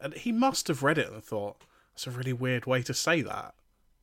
and 0.00 0.14
he 0.14 0.32
must 0.32 0.68
have 0.68 0.82
read 0.82 0.98
it 0.98 1.10
and 1.10 1.22
thought 1.22 1.56
that's 1.94 2.06
a 2.06 2.10
really 2.10 2.32
weird 2.32 2.66
way 2.66 2.82
to 2.82 2.94
say 2.94 3.22
that. 3.22 3.54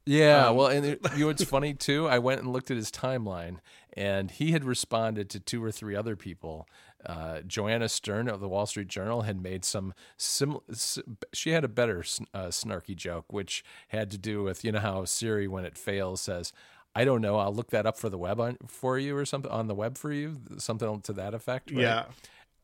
Yeah, 0.06 0.48
Um, 0.48 0.56
well, 0.56 0.68
and 0.68 0.86
it, 0.86 1.00
you 1.14 1.20
know 1.22 1.28
what's 1.28 1.44
funny 1.44 1.74
too? 1.74 2.08
I 2.08 2.18
went 2.20 2.42
and 2.42 2.52
looked 2.52 2.72
at 2.72 2.78
his 2.78 2.90
timeline, 2.92 3.58
and 3.94 4.32
he 4.32 4.52
had 4.52 4.64
responded 4.64 5.30
to 5.32 5.40
two 5.40 5.64
or 5.64 5.72
three 5.72 5.96
other 5.96 6.16
people. 6.16 6.68
Uh, 7.06 7.42
Joanna 7.42 7.90
Stern 7.90 8.28
of 8.28 8.40
the 8.40 8.48
Wall 8.48 8.66
Street 8.68 8.88
Journal 8.88 9.24
had 9.24 9.42
made 9.42 9.66
some 9.66 9.94
sim. 10.18 10.58
s- 10.70 11.00
She 11.34 11.50
had 11.52 11.64
a 11.64 11.68
better 11.68 12.00
uh, 12.34 12.48
snarky 12.48 12.96
joke, 12.96 13.26
which 13.34 13.64
had 13.90 14.12
to 14.12 14.18
do 14.18 14.44
with 14.44 14.64
you 14.64 14.72
know 14.72 14.80
how 14.80 15.06
Siri, 15.06 15.48
when 15.48 15.66
it 15.66 15.78
fails, 15.80 16.22
says, 16.22 16.54
"I 16.96 17.04
don't 17.04 17.22
know, 17.22 17.38
I'll 17.38 17.54
look 17.54 17.72
that 17.72 17.86
up 17.88 17.98
for 17.98 18.10
the 18.10 18.20
web 18.20 18.40
on, 18.40 18.58
for 18.68 19.00
you 19.00 19.16
or 19.18 19.26
something 19.26 19.52
on 19.52 19.68
the 19.68 19.74
web 19.76 19.98
for 19.98 20.12
you, 20.12 20.38
something 20.58 21.02
to 21.02 21.14
that 21.14 21.34
effect." 21.34 21.72
right? 21.72 21.82
Yeah. 21.82 22.06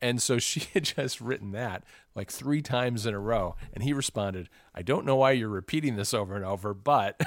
And 0.00 0.22
so 0.22 0.38
she 0.38 0.60
had 0.74 0.84
just 0.84 1.20
written 1.20 1.52
that 1.52 1.84
like 2.14 2.30
three 2.30 2.62
times 2.62 3.06
in 3.06 3.14
a 3.14 3.18
row. 3.18 3.56
And 3.72 3.82
he 3.82 3.92
responded, 3.92 4.48
I 4.74 4.82
don't 4.82 5.06
know 5.06 5.16
why 5.16 5.32
you're 5.32 5.48
repeating 5.48 5.96
this 5.96 6.12
over 6.12 6.34
and 6.34 6.44
over, 6.44 6.74
but 6.74 7.20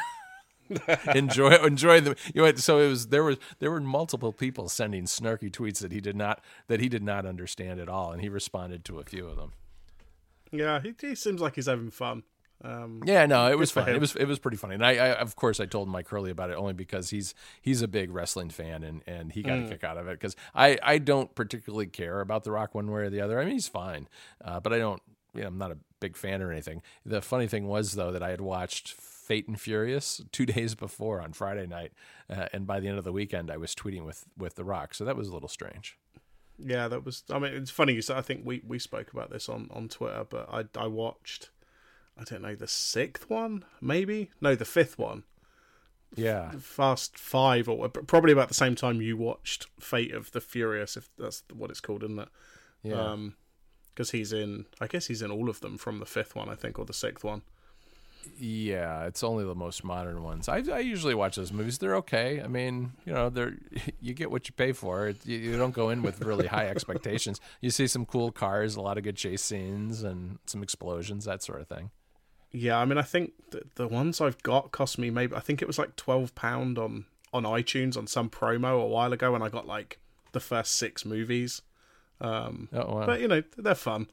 enjoy 1.15 1.55
enjoy 1.55 2.01
them. 2.01 2.15
You 2.33 2.43
know, 2.43 2.55
so 2.55 2.79
it 2.79 2.87
was 2.87 3.07
there 3.07 3.23
was 3.23 3.37
there 3.59 3.71
were 3.71 3.81
multiple 3.81 4.33
people 4.33 4.69
sending 4.69 5.03
snarky 5.03 5.51
tweets 5.51 5.79
that 5.79 5.91
he 5.91 6.01
did 6.01 6.15
not 6.15 6.43
that 6.67 6.79
he 6.79 6.89
did 6.89 7.03
not 7.03 7.25
understand 7.25 7.79
at 7.79 7.89
all. 7.89 8.11
And 8.11 8.21
he 8.21 8.29
responded 8.29 8.85
to 8.85 8.99
a 8.99 9.03
few 9.03 9.27
of 9.27 9.37
them. 9.37 9.53
Yeah, 10.51 10.81
he, 10.81 10.93
he 10.99 11.15
seems 11.15 11.39
like 11.39 11.55
he's 11.55 11.67
having 11.67 11.91
fun. 11.91 12.23
Um, 12.63 13.01
Yeah, 13.05 13.25
no, 13.25 13.49
it 13.51 13.57
was 13.57 13.71
fun. 13.71 13.87
him. 13.87 13.95
It 13.95 13.99
was 14.01 14.15
it 14.15 14.25
was 14.25 14.37
pretty 14.39 14.57
funny, 14.57 14.75
and 14.75 14.85
I, 14.85 14.91
I 14.91 15.07
of 15.15 15.35
course 15.35 15.59
I 15.59 15.65
told 15.65 15.89
Myke 15.89 16.07
Hurley 16.09 16.31
about 16.31 16.49
it 16.51 16.55
only 16.57 16.73
because 16.73 17.09
he's 17.09 17.33
he's 17.61 17.81
a 17.81 17.87
big 17.87 18.11
wrestling 18.11 18.49
fan 18.49 18.83
and 18.83 19.01
and 19.07 19.31
he 19.31 19.41
got 19.41 19.57
Mm. 19.57 19.65
a 19.65 19.69
kick 19.69 19.83
out 19.83 19.97
of 19.97 20.07
it 20.07 20.19
because 20.19 20.35
I 20.53 20.77
I 20.83 20.97
don't 20.99 21.33
particularly 21.33 21.87
care 21.87 22.21
about 22.21 22.43
the 22.43 22.51
Rock 22.51 22.75
one 22.75 22.89
way 22.91 23.01
or 23.01 23.09
the 23.09 23.21
other. 23.21 23.39
I 23.39 23.45
mean 23.45 23.53
he's 23.53 23.67
fine, 23.67 24.07
uh, 24.43 24.59
but 24.59 24.73
I 24.73 24.77
don't 24.77 25.01
you 25.33 25.41
know 25.41 25.47
I'm 25.47 25.57
not 25.57 25.71
a 25.71 25.77
big 25.99 26.15
fan 26.17 26.41
or 26.41 26.51
anything. 26.51 26.81
The 27.05 27.21
funny 27.21 27.47
thing 27.47 27.67
was 27.67 27.93
though 27.93 28.11
that 28.11 28.21
I 28.23 28.29
had 28.29 28.41
watched 28.41 28.91
Fate 28.93 29.47
and 29.47 29.59
Furious 29.59 30.21
two 30.31 30.45
days 30.45 30.75
before 30.75 31.19
on 31.21 31.33
Friday 31.33 31.65
night, 31.65 31.93
uh, 32.29 32.47
and 32.53 32.67
by 32.67 32.79
the 32.79 32.87
end 32.87 32.97
of 32.97 33.03
the 33.03 33.11
weekend 33.13 33.49
I 33.49 33.57
was 33.57 33.73
tweeting 33.73 34.05
with 34.05 34.25
with 34.37 34.55
the 34.55 34.63
Rock, 34.63 34.93
so 34.93 35.03
that 35.05 35.15
was 35.17 35.27
a 35.29 35.33
little 35.33 35.49
strange. 35.49 35.97
Yeah, 36.63 36.87
that 36.89 37.03
was. 37.03 37.23
I 37.31 37.39
mean, 37.39 37.53
it's 37.53 37.71
funny. 37.71 37.93
You 37.93 38.03
said 38.03 38.17
I 38.17 38.21
think 38.21 38.41
we 38.45 38.61
we 38.67 38.77
spoke 38.77 39.11
about 39.13 39.31
this 39.31 39.49
on 39.49 39.67
on 39.71 39.87
Twitter, 39.87 40.25
but 40.29 40.47
I 40.51 40.65
I 40.79 40.85
watched. 40.85 41.49
I 42.19 42.23
don't 42.23 42.41
know 42.41 42.55
the 42.55 42.67
sixth 42.67 43.29
one, 43.29 43.65
maybe 43.81 44.29
no, 44.41 44.53
the 44.55 44.65
fifth 44.65 44.97
one, 44.99 45.23
Yeah, 46.15 46.51
Fast 46.59 47.17
Five, 47.17 47.67
or 47.69 47.89
probably 47.89 48.31
about 48.33 48.47
the 48.49 48.53
same 48.53 48.75
time 48.75 49.01
you 49.01 49.17
watched 49.17 49.67
Fate 49.79 50.13
of 50.13 50.31
the 50.31 50.41
Furious, 50.41 50.97
if 50.97 51.09
that's 51.17 51.43
what 51.53 51.69
it's 51.71 51.81
called, 51.81 52.03
isn't 52.03 52.19
it? 52.19 52.29
yeah. 52.83 53.11
Um, 53.11 53.35
because 53.93 54.11
he's 54.11 54.31
in. 54.31 54.65
I 54.79 54.87
guess 54.87 55.07
he's 55.07 55.21
in 55.21 55.31
all 55.31 55.49
of 55.49 55.59
them 55.59 55.77
from 55.77 55.99
the 55.99 56.05
fifth 56.05 56.33
one, 56.33 56.47
I 56.47 56.55
think, 56.55 56.79
or 56.79 56.85
the 56.85 56.93
sixth 56.93 57.25
one. 57.25 57.41
Yeah, 58.39 59.05
it's 59.05 59.23
only 59.23 59.43
the 59.43 59.55
most 59.55 59.83
modern 59.83 60.23
ones. 60.23 60.47
I, 60.47 60.63
I 60.71 60.79
usually 60.79 61.13
watch 61.15 61.35
those 61.35 61.51
movies. 61.51 61.77
They're 61.79 61.95
okay. 61.97 62.41
I 62.41 62.47
mean, 62.47 62.93
you 63.05 63.11
know, 63.13 63.29
they're 63.29 63.57
you 64.01 64.13
get 64.13 64.31
what 64.31 64.47
you 64.47 64.53
pay 64.53 64.71
for. 64.71 65.13
You, 65.25 65.37
you 65.37 65.57
don't 65.57 65.73
go 65.73 65.89
in 65.89 66.03
with 66.03 66.21
really 66.21 66.47
high 66.47 66.67
expectations. 66.75 67.41
You 67.61 67.69
see 67.69 67.85
some 67.87 68.05
cool 68.05 68.31
cars, 68.31 68.75
a 68.75 68.81
lot 68.81 68.97
of 68.97 69.03
good 69.03 69.17
chase 69.17 69.41
scenes, 69.41 70.03
and 70.03 70.39
some 70.45 70.63
explosions, 70.63 71.25
that 71.25 71.43
sort 71.43 71.59
of 71.61 71.67
thing. 71.67 71.89
Yeah, 72.51 72.77
I 72.77 72.85
mean, 72.85 72.97
I 72.97 73.01
think 73.03 73.31
the, 73.51 73.63
the 73.75 73.87
ones 73.87 74.19
I've 74.19 74.41
got 74.43 74.71
cost 74.71 74.97
me 74.97 75.09
maybe 75.09 75.35
I 75.35 75.39
think 75.39 75.61
it 75.61 75.67
was 75.67 75.77
like 75.79 75.95
twelve 75.95 76.35
pound 76.35 76.77
on 76.77 77.05
on 77.33 77.43
iTunes 77.43 77.95
on 77.95 78.07
some 78.07 78.29
promo 78.29 78.81
a 78.81 78.87
while 78.87 79.13
ago, 79.13 79.33
and 79.35 79.43
I 79.43 79.49
got 79.49 79.65
like 79.67 79.99
the 80.33 80.39
first 80.41 80.75
six 80.75 81.05
movies. 81.05 81.61
Um, 82.19 82.67
Oh, 82.73 82.95
wow. 82.95 83.05
but 83.05 83.21
you 83.21 83.27
know, 83.27 83.41
they're 83.57 83.73
fun. 83.75 84.07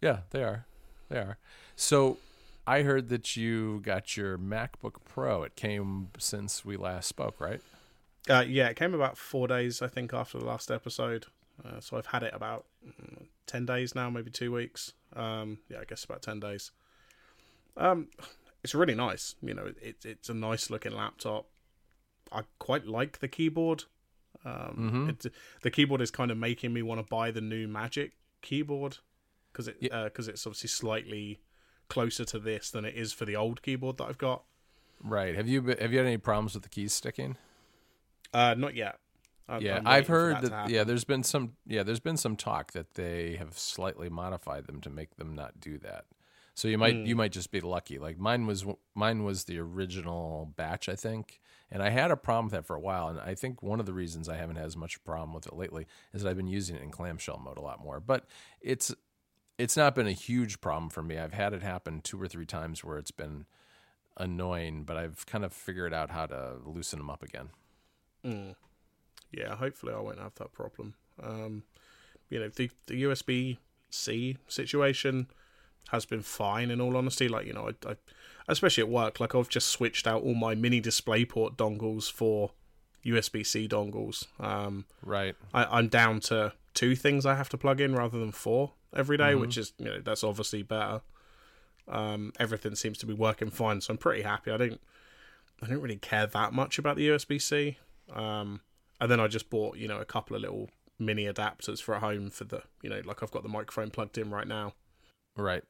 yeah, 0.00 0.18
they 0.30 0.42
are. 0.44 0.66
They 1.08 1.18
are. 1.18 1.38
So, 1.76 2.18
I 2.66 2.82
heard 2.82 3.08
that 3.08 3.36
you 3.36 3.80
got 3.80 4.16
your 4.16 4.36
MacBook 4.38 4.96
Pro. 5.04 5.42
It 5.42 5.56
came 5.56 6.08
since 6.18 6.64
we 6.64 6.76
last 6.76 7.08
spoke, 7.08 7.40
right? 7.40 7.60
Uh, 8.28 8.44
yeah, 8.46 8.68
it 8.68 8.76
came 8.76 8.92
about 8.94 9.16
four 9.16 9.46
days, 9.48 9.80
I 9.82 9.88
think, 9.88 10.12
after 10.12 10.38
the 10.38 10.44
last 10.44 10.70
episode. 10.70 11.26
Uh, 11.64 11.80
so 11.80 11.96
I've 11.96 12.06
had 12.06 12.22
it 12.22 12.34
about 12.34 12.66
mm, 12.86 13.26
ten 13.46 13.64
days 13.66 13.94
now, 13.94 14.10
maybe 14.10 14.30
two 14.30 14.52
weeks. 14.52 14.92
Um, 15.14 15.58
yeah, 15.68 15.78
I 15.80 15.84
guess 15.84 16.04
about 16.04 16.22
ten 16.22 16.38
days. 16.40 16.70
Um, 17.76 18.08
it's 18.64 18.74
really 18.74 18.94
nice. 18.94 19.34
You 19.42 19.54
know, 19.54 19.72
it, 19.82 20.04
it's 20.04 20.28
a 20.28 20.34
nice 20.34 20.70
looking 20.70 20.92
laptop. 20.92 21.46
I 22.32 22.42
quite 22.58 22.86
like 22.86 23.18
the 23.20 23.28
keyboard. 23.28 23.84
Um, 24.44 24.90
Mhm. 25.08 25.10
it's, 25.10 25.26
the 25.62 25.70
keyboard 25.70 26.00
is 26.00 26.10
kind 26.10 26.30
of 26.30 26.38
making 26.38 26.72
me 26.72 26.82
want 26.82 27.00
to 27.00 27.06
buy 27.08 27.30
the 27.30 27.40
new 27.40 27.66
Magic 27.68 28.12
keyboard 28.42 28.98
because 29.52 29.68
it 29.68 29.76
Yeah. 29.80 30.04
because 30.04 30.28
it's 30.28 30.46
obviously 30.46 30.68
slightly 30.68 31.40
closer 31.88 32.24
to 32.24 32.38
this 32.38 32.70
than 32.70 32.84
it 32.84 32.94
is 32.94 33.12
for 33.12 33.24
the 33.24 33.36
old 33.36 33.62
keyboard 33.62 33.96
that 33.98 34.04
I've 34.04 34.18
got. 34.18 34.44
Right. 35.02 35.34
Have 35.34 35.48
you 35.48 35.62
have 35.80 35.92
you 35.92 35.98
had 35.98 36.06
any 36.06 36.18
problems 36.18 36.54
with 36.54 36.62
the 36.64 36.68
keys 36.68 36.92
sticking? 36.92 37.36
Uh, 38.34 38.54
not 38.54 38.74
yet. 38.74 38.98
I'm- 39.48 39.62
yeah, 39.62 39.76
I'm 39.78 39.86
I've 39.86 40.08
heard 40.08 40.40
that 40.42 40.50
that. 40.50 40.70
yeah, 40.70 40.82
there's 40.82 41.04
been 41.04 41.22
some. 41.22 41.56
Yeah, 41.66 41.84
there's 41.84 42.00
been 42.00 42.16
some 42.16 42.36
talk 42.36 42.72
that 42.72 42.94
they 42.94 43.36
have 43.36 43.56
slightly 43.56 44.08
modified 44.08 44.66
them 44.66 44.80
to 44.80 44.90
make 44.90 45.16
them 45.16 45.34
not 45.36 45.60
do 45.60 45.78
that. 45.78 46.04
So 46.56 46.68
you 46.68 46.78
might 46.78 46.96
Hmm. 46.96 47.06
you 47.06 47.14
might 47.14 47.32
just 47.32 47.50
be 47.50 47.60
lucky. 47.60 47.98
Like 47.98 48.18
mine 48.18 48.46
was 48.46 48.64
mine 48.94 49.24
was 49.24 49.44
the 49.44 49.58
original 49.58 50.54
batch, 50.56 50.88
I 50.88 50.96
think, 50.96 51.38
and 51.70 51.82
I 51.82 51.90
had 51.90 52.10
a 52.10 52.16
problem 52.16 52.46
with 52.46 52.52
that 52.52 52.66
for 52.66 52.74
a 52.74 52.80
while. 52.80 53.08
And 53.08 53.20
I 53.20 53.34
think 53.34 53.62
one 53.62 53.78
of 53.78 53.84
the 53.84 53.92
reasons 53.92 54.26
I 54.26 54.36
haven't 54.36 54.56
had 54.56 54.64
as 54.64 54.76
much 54.76 55.04
problem 55.04 55.34
with 55.34 55.46
it 55.46 55.54
lately 55.54 55.86
is 56.14 56.22
that 56.22 56.30
I've 56.30 56.36
been 56.38 56.46
using 56.48 56.74
it 56.74 56.82
in 56.82 56.90
clamshell 56.90 57.38
mode 57.44 57.58
a 57.58 57.60
lot 57.60 57.84
more. 57.84 58.00
But 58.00 58.24
it's 58.62 58.94
it's 59.58 59.76
not 59.76 59.94
been 59.94 60.06
a 60.06 60.12
huge 60.12 60.62
problem 60.62 60.88
for 60.88 61.02
me. 61.02 61.18
I've 61.18 61.34
had 61.34 61.52
it 61.52 61.62
happen 61.62 62.00
two 62.00 62.20
or 62.20 62.26
three 62.26 62.46
times 62.46 62.82
where 62.82 62.96
it's 62.96 63.10
been 63.10 63.44
annoying, 64.16 64.84
but 64.84 64.96
I've 64.96 65.26
kind 65.26 65.44
of 65.44 65.52
figured 65.52 65.92
out 65.92 66.10
how 66.10 66.24
to 66.24 66.56
loosen 66.64 66.98
them 67.00 67.10
up 67.10 67.22
again. 67.22 67.50
Mm. 68.24 68.54
Yeah, 69.30 69.56
hopefully 69.56 69.92
I 69.92 70.00
won't 70.00 70.20
have 70.20 70.34
that 70.36 70.52
problem. 70.52 70.94
Um, 71.22 71.64
you 72.30 72.38
know, 72.40 72.48
the 72.48 72.70
the 72.86 73.02
USB 73.04 73.58
C 73.90 74.38
situation 74.48 75.28
has 75.90 76.04
been 76.04 76.22
fine. 76.22 76.70
In 76.70 76.80
all 76.80 76.96
honesty, 76.96 77.28
like 77.28 77.46
you 77.46 77.52
know, 77.52 77.70
I, 77.86 77.90
I 77.90 77.96
especially 78.48 78.82
at 78.82 78.88
work, 78.88 79.20
like 79.20 79.34
I've 79.34 79.48
just 79.48 79.68
switched 79.68 80.06
out 80.06 80.22
all 80.22 80.34
my 80.34 80.54
mini 80.54 80.80
DisplayPort 80.80 81.56
dongles 81.56 82.10
for 82.10 82.52
USB 83.04 83.46
C 83.46 83.68
dongles. 83.68 84.26
Um, 84.40 84.84
Right. 85.02 85.34
I, 85.54 85.64
I'm 85.64 85.88
down 85.88 86.20
to 86.20 86.52
two 86.74 86.94
things 86.96 87.24
I 87.24 87.34
have 87.34 87.48
to 87.50 87.58
plug 87.58 87.80
in 87.80 87.94
rather 87.94 88.18
than 88.18 88.32
four 88.32 88.72
every 88.94 89.16
day, 89.16 89.34
which 89.34 89.56
is 89.56 89.72
you 89.78 89.86
know 89.86 90.00
that's 90.00 90.24
obviously 90.24 90.62
better. 90.62 91.00
Um, 91.88 92.32
everything 92.40 92.74
seems 92.74 92.98
to 92.98 93.06
be 93.06 93.14
working 93.14 93.50
fine, 93.50 93.80
so 93.80 93.92
I'm 93.92 93.98
pretty 93.98 94.22
happy. 94.22 94.50
I 94.50 94.56
don't 94.56 94.80
I 95.62 95.66
don't 95.66 95.80
really 95.80 95.96
care 95.96 96.26
that 96.26 96.52
much 96.52 96.78
about 96.78 96.96
the 96.96 97.08
USB 97.08 97.40
C. 97.40 97.78
Um, 98.12 98.60
and 99.00 99.10
then 99.10 99.20
I 99.20 99.28
just 99.28 99.50
bought 99.50 99.76
you 99.76 99.88
know 99.88 100.00
a 100.00 100.04
couple 100.04 100.36
of 100.36 100.42
little 100.42 100.70
mini 100.98 101.26
adapters 101.26 101.82
for 101.82 101.94
at 101.94 102.00
home 102.00 102.30
for 102.30 102.44
the 102.44 102.62
you 102.82 102.90
know 102.90 103.00
like 103.04 103.22
I've 103.22 103.30
got 103.30 103.42
the 103.42 103.48
microphone 103.48 103.90
plugged 103.90 104.18
in 104.18 104.30
right 104.30 104.48
now. 104.48 104.74
Right. 105.36 105.62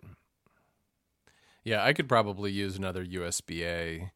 Yeah, 1.65 1.85
I 1.85 1.93
could 1.93 2.09
probably 2.09 2.53
use 2.53 2.77
another 2.77 3.05
USB 3.05 3.63
A 3.65 4.13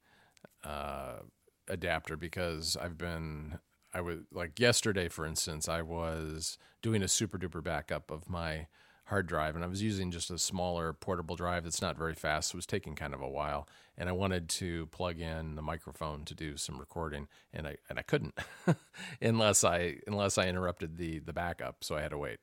uh, 0.69 1.21
adapter 1.69 2.17
because 2.17 2.77
I've 2.77 2.99
been 2.99 3.59
I 3.93 4.01
was 4.03 4.21
like 4.33 4.61
yesterday, 4.61 5.09
for 5.09 5.27
instance, 5.27 5.69
I 5.69 5.83
was 5.83 6.59
doing 6.83 7.03
a 7.03 7.07
SuperDuper 7.07 7.63
backup 7.63 8.11
of 8.11 8.29
my 8.29 8.69
hard 9.07 9.27
drive, 9.27 9.57
and 9.57 9.65
I 9.65 9.69
was 9.69 9.83
using 9.83 10.13
just 10.13 10.31
a 10.31 10.39
smaller 10.39 10.93
portable 10.93 11.35
drive 11.35 11.65
that's 11.65 11.83
not 11.83 11.99
very 11.99 12.15
fast. 12.15 12.51
So 12.51 12.57
it 12.57 12.59
was 12.59 12.67
taking 12.67 12.95
kind 12.95 13.15
of 13.15 13.21
a 13.21 13.29
while, 13.29 13.69
and 13.99 14.09
I 14.09 14.13
wanted 14.13 14.49
to 14.51 14.87
plug 14.87 15.21
in 15.21 15.57
the 15.57 15.63
microphone 15.63 16.25
to 16.27 16.35
do 16.35 16.57
some 16.57 16.79
recording, 16.79 17.29
and 17.53 17.67
I 17.67 17.77
and 17.89 17.99
I 17.99 18.03
couldn't 18.03 18.39
unless 19.23 19.65
I 19.65 19.97
unless 20.07 20.39
I 20.39 20.47
interrupted 20.49 20.97
the 20.99 21.19
the 21.21 21.33
backup, 21.33 21.83
so 21.85 21.97
I 21.97 22.03
had 22.03 22.13
to 22.13 22.19
wait. 22.19 22.39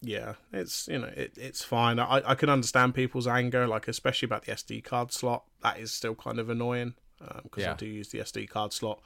Yeah, 0.00 0.34
it's 0.52 0.86
you 0.88 0.98
know 0.98 1.08
it, 1.16 1.32
it's 1.36 1.64
fine. 1.64 1.98
I 1.98 2.22
I 2.24 2.34
can 2.34 2.48
understand 2.48 2.94
people's 2.94 3.26
anger, 3.26 3.66
like 3.66 3.88
especially 3.88 4.26
about 4.26 4.44
the 4.44 4.52
SD 4.52 4.84
card 4.84 5.12
slot. 5.12 5.44
That 5.62 5.78
is 5.78 5.90
still 5.92 6.14
kind 6.14 6.38
of 6.38 6.48
annoying 6.48 6.94
because 7.42 7.64
I 7.64 7.68
Yeah. 7.70 7.74
do 7.76 7.86
use 7.86 8.08
the 8.10 8.20
SD 8.20 8.48
card 8.48 8.72
slot 8.72 9.00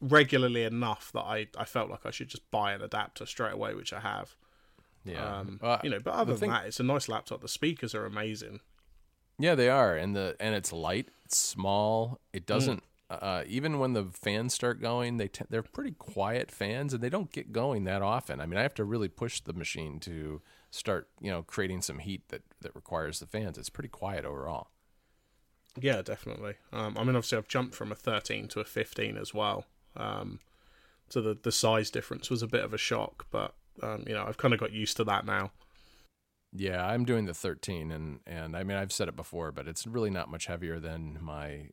regularly 0.00 0.64
enough 0.64 1.10
that 1.12 1.20
I 1.22 1.46
I 1.56 1.64
felt 1.64 1.90
like 1.90 2.04
I 2.06 2.10
should 2.10 2.28
just 2.28 2.50
buy 2.50 2.72
an 2.72 2.82
adapter 2.82 3.24
straight 3.26 3.52
away, 3.52 3.74
which 3.74 3.92
I 3.92 4.00
have. 4.00 4.34
Yeah, 5.04 5.38
Um, 5.38 5.60
Uh, 5.62 5.78
you 5.84 5.90
know, 5.90 6.00
but 6.00 6.12
other 6.14 6.24
the 6.26 6.32
than 6.32 6.40
thing- 6.40 6.50
that, 6.50 6.66
it's 6.66 6.80
a 6.80 6.82
nice 6.82 7.08
laptop. 7.08 7.40
The 7.40 7.48
speakers 7.48 7.94
are 7.94 8.04
amazing. 8.04 8.60
Yeah, 9.38 9.54
they 9.54 9.68
are, 9.70 9.96
and 9.96 10.14
the 10.16 10.36
and 10.40 10.54
it's 10.54 10.72
light, 10.72 11.08
it's 11.24 11.38
small. 11.38 12.20
It 12.32 12.44
doesn't 12.46 12.80
Mm. 12.82 12.86
Uh, 13.10 13.42
even 13.46 13.80
when 13.80 13.92
the 13.92 14.04
fans 14.04 14.54
start 14.54 14.80
going, 14.80 15.16
they 15.16 15.28
t- 15.28 15.44
they're 15.50 15.62
pretty 15.62 15.92
quiet 15.92 16.50
fans, 16.50 16.94
and 16.94 17.02
they 17.02 17.08
don't 17.08 17.32
get 17.32 17.52
going 17.52 17.84
that 17.84 18.02
often. 18.02 18.40
I 18.40 18.46
mean, 18.46 18.58
I 18.58 18.62
have 18.62 18.74
to 18.74 18.84
really 18.84 19.08
push 19.08 19.40
the 19.40 19.52
machine 19.52 19.98
to 20.00 20.40
start, 20.70 21.08
you 21.20 21.30
know, 21.30 21.42
creating 21.42 21.82
some 21.82 21.98
heat 21.98 22.28
that 22.28 22.42
that 22.60 22.74
requires 22.74 23.18
the 23.18 23.26
fans. 23.26 23.58
It's 23.58 23.68
pretty 23.68 23.88
quiet 23.88 24.24
overall. 24.24 24.68
Yeah, 25.80 26.02
definitely. 26.02 26.54
Um, 26.72 26.96
I 26.96 27.00
mean, 27.04 27.16
obviously, 27.16 27.38
I've 27.38 27.48
jumped 27.48 27.74
from 27.74 27.90
a 27.90 27.96
13 27.96 28.48
to 28.48 28.60
a 28.60 28.64
15 28.64 29.16
as 29.16 29.34
well. 29.34 29.66
Um, 29.96 30.38
so 31.08 31.20
the 31.20 31.36
the 31.40 31.52
size 31.52 31.90
difference 31.90 32.30
was 32.30 32.42
a 32.42 32.46
bit 32.46 32.64
of 32.64 32.72
a 32.72 32.78
shock, 32.78 33.26
but 33.32 33.54
um, 33.82 34.04
you 34.06 34.14
know, 34.14 34.24
I've 34.26 34.38
kind 34.38 34.54
of 34.54 34.60
got 34.60 34.72
used 34.72 34.96
to 34.98 35.04
that 35.04 35.26
now. 35.26 35.50
Yeah, 36.52 36.84
I'm 36.84 37.04
doing 37.04 37.26
the 37.26 37.34
13, 37.34 37.90
and 37.90 38.20
and 38.24 38.56
I 38.56 38.62
mean 38.62 38.76
I've 38.76 38.92
said 38.92 39.08
it 39.08 39.16
before, 39.16 39.50
but 39.50 39.66
it's 39.66 39.86
really 39.86 40.10
not 40.10 40.30
much 40.30 40.46
heavier 40.46 40.78
than 40.78 41.18
my 41.20 41.70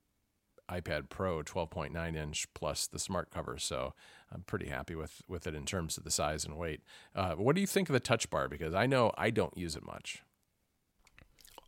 iPad 0.69 1.09
Pro 1.09 1.41
12.9 1.41 2.15
inch 2.15 2.47
plus 2.53 2.87
the 2.87 2.99
smart 2.99 3.31
cover. 3.31 3.57
So 3.57 3.93
I'm 4.33 4.41
pretty 4.41 4.67
happy 4.67 4.95
with 4.95 5.21
with 5.27 5.47
it 5.47 5.55
in 5.55 5.65
terms 5.65 5.97
of 5.97 6.03
the 6.03 6.11
size 6.11 6.45
and 6.45 6.57
weight. 6.57 6.81
Uh, 7.15 7.35
what 7.35 7.55
do 7.55 7.61
you 7.61 7.67
think 7.67 7.89
of 7.89 7.93
the 7.93 7.99
Touch 7.99 8.29
Bar? 8.29 8.47
Because 8.47 8.73
I 8.73 8.85
know 8.85 9.11
I 9.17 9.29
don't 9.29 9.57
use 9.57 9.75
it 9.75 9.85
much. 9.85 10.23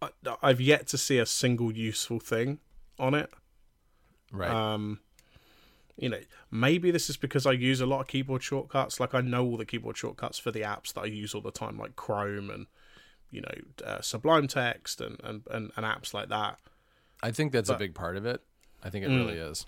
I, 0.01 0.10
I've 0.41 0.62
yet 0.62 0.88
to 0.88 0.98
see 0.98 1.18
a 1.18 1.25
single 1.25 1.74
useful 1.74 2.20
thing 2.20 2.60
on 2.98 3.13
it. 3.13 3.29
Right. 4.32 4.51
Um, 4.51 5.00
you 5.98 6.10
know, 6.10 6.20
maybe 6.50 6.91
this 6.91 7.10
is 7.10 7.18
because 7.18 7.46
I 7.46 7.51
use 7.51 7.82
a 7.82 7.86
lot 7.86 8.01
of 8.01 8.08
keyboard 8.08 8.41
shortcuts. 8.41 9.00
Like 9.00 9.13
I 9.13 9.22
know 9.22 9.46
all 9.46 9.58
the 9.58 9.65
keyboard 9.65 9.98
shortcuts 9.98 10.39
for 10.39 10.51
the 10.51 10.62
apps 10.62 10.94
that 10.94 11.01
I 11.01 11.06
use 11.06 11.34
all 11.36 11.41
the 11.41 11.51
time, 11.51 11.77
like 11.77 11.96
Chrome 11.96 12.50
and 12.50 12.68
you 13.32 13.41
know 13.41 13.86
uh, 13.86 14.01
Sublime 14.01 14.48
Text 14.48 15.01
and, 15.01 15.20
and 15.24 15.44
and 15.51 15.72
and 15.75 15.86
apps 15.86 16.13
like 16.13 16.29
that. 16.29 16.58
I 17.22 17.32
think 17.32 17.51
that's 17.51 17.70
a 17.70 17.75
big 17.75 17.94
part 17.94 18.15
of 18.15 18.25
it. 18.25 18.41
I 18.84 18.90
think 18.90 19.06
it 19.06 19.10
Mm. 19.12 19.18
really 19.26 19.38
is. 19.38 19.66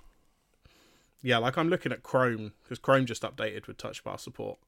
Yeah, 1.22 1.38
like 1.38 1.58
I'm 1.58 1.70
looking 1.70 1.92
at 1.92 2.02
Chrome 2.04 2.54
because 2.64 2.80
Chrome 2.80 3.06
just 3.06 3.22
updated 3.22 3.68
with 3.68 3.78
Touch 3.78 4.04
Bar 4.04 4.18
support. 4.18 4.60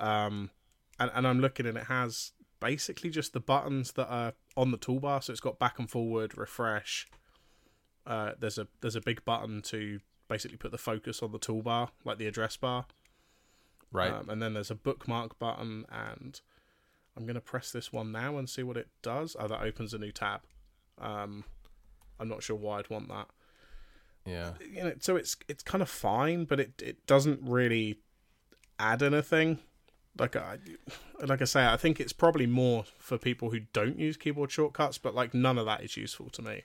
Um, 0.00 0.50
and 0.98 1.10
and 1.14 1.26
I'm 1.26 1.40
looking 1.40 1.66
and 1.66 1.76
it 1.76 1.84
has 1.84 2.32
basically 2.60 3.10
just 3.10 3.32
the 3.34 3.40
buttons 3.40 3.92
that 3.92 4.08
are 4.08 4.32
on 4.56 4.70
the 4.70 4.78
toolbar. 4.78 5.22
So 5.22 5.32
it's 5.32 5.40
got 5.40 5.58
back 5.58 5.78
and 5.78 5.90
forward, 5.90 6.36
refresh. 6.38 7.06
Uh, 8.06 8.32
there's 8.38 8.56
a 8.58 8.68
there's 8.80 8.96
a 8.96 9.00
big 9.00 9.24
button 9.24 9.60
to 9.62 10.00
basically 10.28 10.56
put 10.56 10.70
the 10.72 10.78
focus 10.78 11.22
on 11.22 11.32
the 11.32 11.38
toolbar, 11.38 11.90
like 12.04 12.18
the 12.18 12.26
address 12.26 12.56
bar. 12.56 12.86
Right. 13.92 14.12
Um, 14.12 14.28
and 14.30 14.42
then 14.42 14.54
there's 14.54 14.70
a 14.70 14.74
bookmark 14.74 15.38
button, 15.38 15.84
and 15.90 16.40
I'm 17.16 17.24
going 17.24 17.34
to 17.34 17.40
press 17.40 17.70
this 17.70 17.92
one 17.92 18.10
now 18.12 18.36
and 18.36 18.48
see 18.48 18.62
what 18.62 18.76
it 18.76 18.88
does. 19.02 19.36
Oh, 19.38 19.46
that 19.48 19.60
opens 19.62 19.94
a 19.94 19.98
new 19.98 20.10
tab. 20.12 20.40
Um, 20.98 21.44
I'm 22.18 22.28
not 22.28 22.42
sure 22.42 22.56
why 22.56 22.78
I'd 22.78 22.90
want 22.90 23.08
that. 23.08 23.28
Yeah. 24.26 24.52
You 24.60 24.84
know, 24.84 24.92
so 25.00 25.16
it's 25.16 25.36
it's 25.48 25.62
kind 25.62 25.82
of 25.82 25.88
fine, 25.88 26.44
but 26.44 26.60
it 26.60 26.82
it 26.82 27.06
doesn't 27.06 27.40
really 27.42 28.00
add 28.78 29.02
anything. 29.02 29.58
Like 30.18 30.36
I, 30.36 30.58
like 31.22 31.42
I 31.42 31.44
say, 31.44 31.66
I 31.66 31.76
think 31.76 32.00
it's 32.00 32.12
probably 32.12 32.46
more 32.46 32.84
for 32.98 33.18
people 33.18 33.50
who 33.50 33.60
don't 33.72 33.98
use 33.98 34.16
keyboard 34.16 34.50
shortcuts, 34.50 34.98
but 34.98 35.14
like 35.14 35.34
none 35.34 35.58
of 35.58 35.66
that 35.66 35.82
is 35.82 35.96
useful 35.96 36.30
to 36.30 36.42
me. 36.42 36.62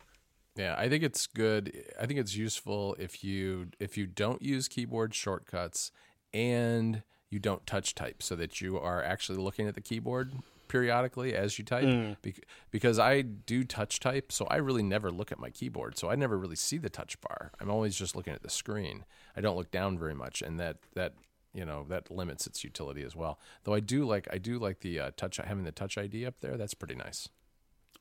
Yeah, 0.55 0.75
I 0.77 0.89
think 0.89 1.03
it's 1.03 1.27
good. 1.27 1.83
I 1.99 2.05
think 2.05 2.19
it's 2.19 2.35
useful 2.35 2.95
if 2.99 3.23
you 3.23 3.67
if 3.79 3.97
you 3.97 4.07
don't 4.07 4.41
use 4.41 4.67
keyboard 4.67 5.13
shortcuts 5.13 5.91
and 6.33 7.03
you 7.29 7.39
don't 7.39 7.65
touch 7.65 7.95
type, 7.95 8.21
so 8.21 8.35
that 8.35 8.59
you 8.59 8.77
are 8.77 9.01
actually 9.01 9.37
looking 9.37 9.67
at 9.67 9.75
the 9.75 9.81
keyboard 9.81 10.33
periodically 10.71 11.35
as 11.35 11.59
you 11.59 11.65
type. 11.65 11.83
Bec- 12.21 12.45
because 12.71 12.97
I 12.97 13.21
do 13.21 13.63
touch 13.63 13.99
type, 13.99 14.31
so 14.31 14.45
I 14.45 14.55
really 14.57 14.83
never 14.83 15.11
look 15.11 15.31
at 15.31 15.39
my 15.39 15.49
keyboard, 15.49 15.97
so 15.97 16.09
I 16.09 16.15
never 16.15 16.37
really 16.37 16.55
see 16.55 16.77
the 16.77 16.89
touch 16.89 17.19
bar. 17.21 17.51
I'm 17.59 17.69
always 17.69 17.95
just 17.95 18.15
looking 18.15 18.33
at 18.33 18.41
the 18.41 18.49
screen. 18.49 19.03
I 19.35 19.41
don't 19.41 19.57
look 19.57 19.71
down 19.71 19.99
very 19.99 20.15
much, 20.15 20.41
and 20.41 20.59
that 20.59 20.77
that 20.95 21.13
you 21.53 21.65
know 21.65 21.85
that 21.89 22.09
limits 22.09 22.47
its 22.47 22.63
utility 22.63 23.03
as 23.03 23.15
well. 23.15 23.37
Though 23.63 23.73
I 23.73 23.81
do 23.81 24.05
like 24.05 24.27
I 24.31 24.37
do 24.37 24.57
like 24.57 24.79
the 24.79 24.99
uh, 24.99 25.11
touch 25.17 25.37
having 25.37 25.65
the 25.65 25.71
touch 25.73 25.97
ID 25.97 26.25
up 26.25 26.35
there. 26.39 26.55
That's 26.57 26.73
pretty 26.73 26.95
nice. 26.95 27.27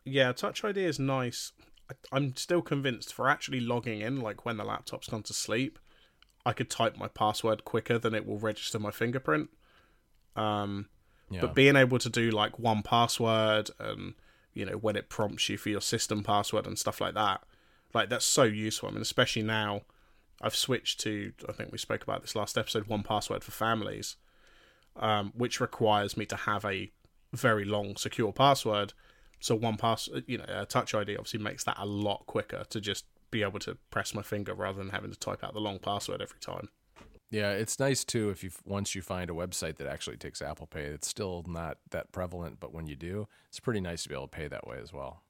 Yeah, 0.04 0.32
Touch 0.32 0.64
ID 0.64 0.78
is 0.84 0.98
nice. 0.98 1.52
I- 1.90 2.16
I'm 2.16 2.34
still 2.36 2.62
convinced 2.62 3.12
for 3.12 3.28
actually 3.28 3.60
logging 3.60 4.00
in, 4.00 4.20
like 4.20 4.44
when 4.46 4.56
the 4.56 4.64
laptop's 4.64 5.08
gone 5.08 5.24
to 5.24 5.34
sleep, 5.34 5.78
I 6.46 6.52
could 6.54 6.70
type 6.70 6.96
my 6.96 7.08
password 7.08 7.64
quicker 7.64 7.98
than 7.98 8.14
it 8.14 8.24
will 8.26 8.38
register 8.38 8.78
my 8.78 8.92
fingerprint. 8.92 9.50
Um, 10.36 10.88
Yeah. 11.30 11.42
But 11.42 11.54
being 11.54 11.76
able 11.76 11.98
to 11.98 12.10
do 12.10 12.30
like 12.30 12.56
1Password 12.56 13.70
and 13.78 14.14
you 14.52 14.66
know 14.66 14.76
when 14.76 14.96
it 14.96 15.08
prompts 15.08 15.48
you 15.48 15.56
for 15.56 15.68
your 15.68 15.80
system 15.80 16.24
password 16.24 16.66
and 16.66 16.78
stuff 16.78 17.00
like 17.00 17.14
that, 17.14 17.42
like 17.94 18.08
that's 18.08 18.24
so 18.24 18.42
useful. 18.42 18.88
I 18.88 18.92
mean, 18.92 19.02
especially 19.02 19.42
now, 19.42 19.82
I've 20.42 20.56
switched 20.56 21.00
to 21.00 21.32
I 21.48 21.52
think 21.52 21.72
we 21.72 21.78
spoke 21.78 22.02
about 22.02 22.22
this 22.22 22.34
last 22.34 22.58
episode, 22.58 22.88
1Password 22.88 23.42
for 23.42 23.52
families, 23.52 24.16
um, 24.96 25.32
which 25.36 25.60
requires 25.60 26.16
me 26.16 26.26
to 26.26 26.36
have 26.36 26.64
a 26.64 26.90
very 27.32 27.64
long 27.64 27.96
secure 27.96 28.32
password. 28.32 28.92
So 29.38 29.54
one 29.54 29.76
pass, 29.76 30.08
you 30.26 30.38
know, 30.38 30.44
a 30.48 30.66
Touch 30.66 30.94
ID 30.94 31.16
obviously 31.16 31.40
makes 31.40 31.64
that 31.64 31.76
a 31.78 31.86
lot 31.86 32.26
quicker 32.26 32.64
to 32.68 32.80
just 32.80 33.06
be 33.30 33.42
able 33.42 33.60
to 33.60 33.76
press 33.90 34.14
my 34.14 34.22
finger 34.22 34.52
rather 34.54 34.78
than 34.78 34.90
having 34.90 35.10
to 35.10 35.18
type 35.18 35.44
out 35.44 35.54
the 35.54 35.60
long 35.60 35.78
password 35.78 36.20
every 36.20 36.40
time. 36.40 36.68
Yeah, 37.30 37.52
it's 37.52 37.78
nice 37.78 38.04
too 38.04 38.30
if 38.30 38.42
you 38.42 38.50
once 38.64 38.94
you 38.96 39.02
find 39.02 39.30
a 39.30 39.32
website 39.32 39.76
that 39.76 39.86
actually 39.86 40.16
takes 40.16 40.42
Apple 40.42 40.66
Pay. 40.66 40.82
It's 40.82 41.06
still 41.08 41.44
not 41.46 41.78
that 41.90 42.10
prevalent, 42.10 42.58
but 42.58 42.74
when 42.74 42.86
you 42.88 42.96
do, 42.96 43.28
it's 43.48 43.60
pretty 43.60 43.80
nice 43.80 44.02
to 44.02 44.08
be 44.08 44.14
able 44.16 44.26
to 44.26 44.36
pay 44.36 44.48
that 44.48 44.66
way 44.66 44.78
as 44.82 44.92
well. 44.92 45.22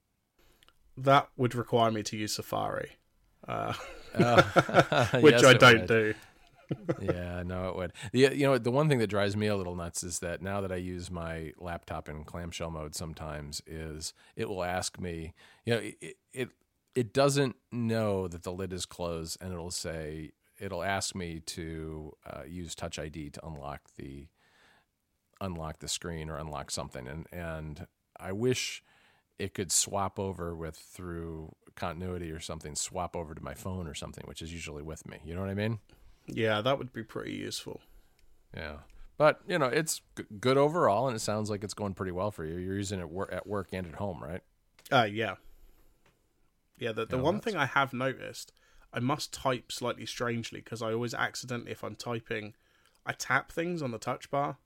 That 0.96 1.28
would 1.36 1.54
require 1.54 1.90
me 1.90 2.02
to 2.04 2.16
use 2.16 2.32
Safari, 2.34 2.92
uh, 3.46 3.74
Uh, 4.14 4.42
which 5.20 5.42
yes, 5.42 5.44
I 5.44 5.52
don't 5.54 5.80
would. 5.80 5.86
do. 5.88 6.14
yeah, 7.00 7.42
no, 7.44 7.68
it 7.68 7.76
would. 7.76 7.92
The 8.12 8.20
you 8.36 8.46
know 8.46 8.56
the 8.58 8.70
one 8.70 8.88
thing 8.88 8.98
that 8.98 9.08
drives 9.08 9.36
me 9.36 9.46
a 9.48 9.56
little 9.56 9.74
nuts 9.76 10.02
is 10.02 10.20
that 10.20 10.40
now 10.42 10.60
that 10.62 10.72
I 10.72 10.76
use 10.76 11.10
my 11.10 11.52
laptop 11.58 12.08
in 12.08 12.24
clamshell 12.24 12.70
mode, 12.70 12.94
sometimes 12.94 13.60
is 13.66 14.14
it 14.36 14.48
will 14.48 14.64
ask 14.64 14.98
me, 14.98 15.34
you 15.64 15.74
know, 15.74 15.80
it 16.00 16.16
it, 16.32 16.48
it 16.94 17.12
doesn't 17.12 17.56
know 17.70 18.26
that 18.28 18.42
the 18.42 18.52
lid 18.52 18.72
is 18.72 18.86
closed, 18.86 19.36
and 19.40 19.52
it'll 19.52 19.70
say 19.70 20.30
it'll 20.60 20.82
ask 20.82 21.14
me 21.14 21.40
to 21.46 22.16
uh, 22.26 22.42
use 22.46 22.74
Touch 22.74 22.98
ID 22.98 23.30
to 23.30 23.46
unlock 23.46 23.80
the 23.96 24.28
unlock 25.40 25.78
the 25.78 25.88
screen 25.88 26.28
or 26.28 26.36
unlock 26.36 26.70
something, 26.70 27.06
and 27.08 27.26
and 27.32 27.86
I 28.18 28.32
wish 28.32 28.82
it 29.38 29.54
could 29.54 29.72
swap 29.72 30.18
over 30.18 30.54
with 30.54 30.76
through 30.76 31.54
continuity 31.74 32.30
or 32.30 32.40
something, 32.40 32.74
swap 32.74 33.16
over 33.16 33.34
to 33.34 33.42
my 33.42 33.54
phone 33.54 33.86
or 33.86 33.94
something, 33.94 34.24
which 34.26 34.42
is 34.42 34.52
usually 34.52 34.82
with 34.82 35.08
me. 35.08 35.18
You 35.24 35.34
know 35.34 35.40
what 35.40 35.48
I 35.48 35.54
mean? 35.54 35.78
Yeah, 36.26 36.60
that 36.60 36.76
would 36.76 36.92
be 36.92 37.02
pretty 37.02 37.32
useful. 37.32 37.80
Yeah. 38.54 38.78
But, 39.16 39.40
you 39.46 39.58
know, 39.58 39.66
it's 39.66 40.02
g- 40.16 40.24
good 40.40 40.58
overall, 40.58 41.06
and 41.06 41.16
it 41.16 41.20
sounds 41.20 41.48
like 41.48 41.64
it's 41.64 41.72
going 41.72 41.94
pretty 41.94 42.12
well 42.12 42.30
for 42.30 42.44
you. 42.44 42.58
You're 42.58 42.76
using 42.76 43.00
it 43.00 43.08
wor- 43.08 43.32
at 43.32 43.46
work 43.46 43.68
and 43.72 43.86
at 43.86 43.94
home, 43.94 44.22
right? 44.22 44.42
Uh, 44.92 45.06
yeah. 45.10 45.36
Yeah, 46.78 46.92
the, 46.92 47.06
the 47.06 47.16
one 47.18 47.36
that's- 47.36 47.52
thing 47.52 47.60
I 47.60 47.66
have 47.66 47.92
noticed, 47.94 48.52
I 48.92 48.98
must 49.00 49.32
type 49.32 49.70
slightly 49.70 50.06
strangely 50.06 50.60
because 50.60 50.82
I 50.82 50.92
always 50.92 51.14
accidentally, 51.14 51.70
if 51.72 51.84
I'm 51.84 51.94
typing, 51.94 52.54
I 53.06 53.12
tap 53.12 53.52
things 53.52 53.82
on 53.82 53.90
the 53.92 53.98
touch 53.98 54.30
bar. 54.30 54.56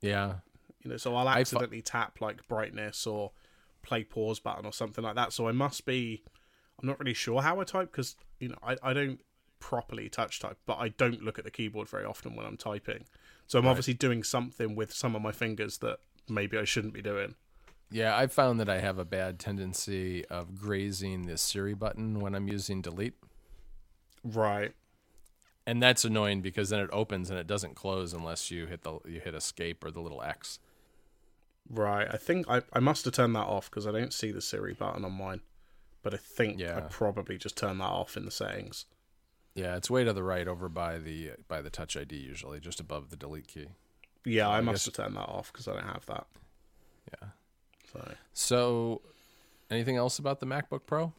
Yeah. 0.00 0.34
You 0.82 0.90
know, 0.90 0.96
so 0.96 1.14
I'll 1.14 1.28
accidentally 1.28 1.82
tap 1.82 2.20
like 2.20 2.46
brightness 2.48 3.06
or 3.06 3.32
play 3.82 4.04
pause 4.04 4.40
button 4.40 4.66
or 4.66 4.72
something 4.72 5.02
like 5.02 5.14
that. 5.16 5.32
So 5.32 5.48
I 5.48 5.52
must 5.52 5.86
be, 5.86 6.22
I'm 6.80 6.86
not 6.86 6.98
really 7.00 7.14
sure 7.14 7.42
how 7.42 7.60
I 7.60 7.64
type 7.64 7.90
because, 7.90 8.16
you 8.38 8.48
know, 8.50 8.58
I, 8.62 8.76
I 8.82 8.92
don't 8.92 9.20
properly 9.58 10.08
touch 10.08 10.38
type, 10.40 10.58
but 10.66 10.78
I 10.78 10.90
don't 10.90 11.22
look 11.22 11.38
at 11.38 11.44
the 11.44 11.50
keyboard 11.50 11.88
very 11.88 12.04
often 12.04 12.36
when 12.36 12.46
I'm 12.46 12.56
typing. 12.56 13.04
So 13.46 13.58
I'm 13.58 13.64
Right. 13.64 13.70
obviously 13.70 13.94
doing 13.94 14.22
something 14.22 14.76
with 14.76 14.92
some 14.92 15.16
of 15.16 15.22
my 15.22 15.32
fingers 15.32 15.78
that 15.78 15.98
maybe 16.28 16.58
I 16.58 16.64
shouldn't 16.64 16.94
be 16.94 17.02
doing. 17.02 17.36
Yeah, 17.90 18.16
I've 18.16 18.32
found 18.32 18.58
that 18.60 18.68
I 18.68 18.80
have 18.80 18.98
a 18.98 19.04
bad 19.04 19.38
tendency 19.38 20.24
of 20.26 20.54
grazing 20.56 21.26
the 21.26 21.36
Siri 21.36 21.74
button 21.74 22.20
when 22.20 22.34
I'm 22.34 22.48
using 22.48 22.82
delete. 22.82 23.14
Right. 24.24 24.72
And 25.66 25.82
that's 25.82 26.04
annoying 26.04 26.42
because 26.42 26.70
then 26.70 26.80
it 26.80 26.90
opens 26.92 27.30
and 27.30 27.38
it 27.38 27.46
doesn't 27.46 27.74
close 27.74 28.12
unless 28.12 28.50
you 28.50 28.66
hit 28.66 28.82
the 28.82 28.98
you 29.06 29.20
hit 29.20 29.34
escape 29.34 29.84
or 29.84 29.90
the 29.90 30.00
little 30.00 30.22
X. 30.22 30.58
Right. 31.68 32.06
I 32.10 32.16
think 32.16 32.48
I, 32.48 32.62
I 32.72 32.78
must 32.80 33.04
have 33.04 33.14
turned 33.14 33.34
that 33.36 33.46
off 33.46 33.70
because 33.70 33.86
I 33.86 33.92
don't 33.92 34.12
see 34.12 34.30
the 34.30 34.40
Siri 34.40 34.74
button 34.74 35.04
on 35.04 35.12
mine. 35.12 35.40
But 36.02 36.14
I 36.14 36.18
think 36.18 36.62
I 36.62 36.80
probably 36.82 37.36
just 37.36 37.56
turned 37.56 37.80
that 37.80 37.84
off 37.84 38.16
in 38.16 38.24
the 38.24 38.30
settings. 38.30 38.86
Yeah, 39.56 39.74
it's 39.76 39.90
way 39.90 40.04
to 40.04 40.12
the 40.12 40.22
right 40.22 40.46
over 40.46 40.68
by 40.68 40.98
the 40.98 41.32
by 41.48 41.62
the 41.62 41.70
touch 41.70 41.96
ID 41.96 42.14
usually, 42.16 42.60
just 42.60 42.78
above 42.78 43.10
the 43.10 43.16
delete 43.16 43.48
key. 43.48 43.66
Yeah, 44.24 44.48
I, 44.48 44.58
I 44.58 44.60
must 44.60 44.86
guess- 44.86 44.96
have 44.96 45.04
turned 45.06 45.16
that 45.16 45.28
off 45.28 45.52
because 45.52 45.66
I 45.66 45.72
don't 45.72 45.82
have 45.88 46.06
that. 46.06 46.26
Yeah. 47.12 47.28
So 47.96 48.14
So 48.32 49.02
anything 49.70 49.96
else 49.96 50.18
about 50.18 50.40
the 50.40 50.46
MacBook 50.46 50.86
Pro? 50.86 51.12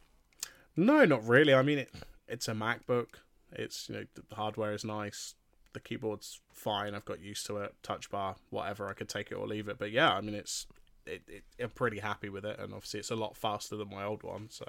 no, 0.76 1.04
not 1.04 1.26
really. 1.26 1.52
I 1.54 1.62
mean, 1.62 1.78
it 1.78 1.92
it's 2.26 2.48
a 2.48 2.52
MacBook. 2.52 3.06
It's 3.52 3.88
you 3.88 3.94
know 3.96 4.04
the 4.28 4.34
hardware 4.34 4.72
is 4.72 4.84
nice. 4.84 5.34
The 5.74 5.80
keyboard's 5.80 6.40
fine. 6.52 6.94
I've 6.94 7.04
got 7.04 7.20
used 7.20 7.46
to 7.46 7.58
it. 7.58 7.74
Touch 7.82 8.10
bar, 8.10 8.36
whatever. 8.50 8.88
I 8.88 8.92
could 8.94 9.08
take 9.08 9.30
it 9.30 9.34
or 9.34 9.46
leave 9.46 9.68
it. 9.68 9.78
But 9.78 9.90
yeah, 9.90 10.12
I 10.12 10.20
mean, 10.20 10.34
it's 10.34 10.66
it, 11.06 11.22
it, 11.28 11.44
I'm 11.60 11.70
pretty 11.70 11.98
happy 12.00 12.28
with 12.28 12.44
it, 12.44 12.58
and 12.58 12.72
obviously 12.72 13.00
it's 13.00 13.10
a 13.10 13.16
lot 13.16 13.36
faster 13.36 13.76
than 13.76 13.90
my 13.90 14.04
old 14.04 14.22
one. 14.22 14.48
So 14.50 14.64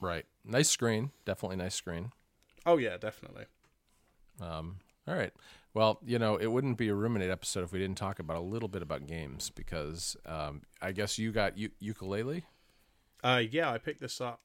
Right. 0.00 0.24
Nice 0.44 0.68
screen. 0.70 1.10
Definitely 1.24 1.56
nice 1.56 1.74
screen. 1.74 2.12
oh 2.66 2.78
yeah, 2.78 2.96
definitely. 2.96 3.44
Um, 4.40 4.78
all 5.06 5.14
right. 5.14 5.32
Well, 5.72 6.00
you 6.04 6.18
know, 6.18 6.36
it 6.36 6.46
wouldn't 6.48 6.78
be 6.78 6.88
a 6.88 6.94
ruminate 6.94 7.30
episode 7.30 7.62
if 7.62 7.72
we 7.72 7.78
didn't 7.78 7.96
talk 7.98 8.18
about 8.18 8.36
a 8.36 8.40
little 8.40 8.68
bit 8.68 8.82
about 8.82 9.06
games 9.06 9.50
because 9.50 10.16
um, 10.26 10.62
I 10.82 10.90
guess 10.92 11.16
you 11.18 11.30
got 11.30 11.56
u- 11.56 11.70
Yooka-Laylee. 11.80 12.42
Uh, 13.22 13.42
yeah, 13.50 13.70
I 13.70 13.78
picked 13.78 14.00
this 14.00 14.20
up 14.20 14.40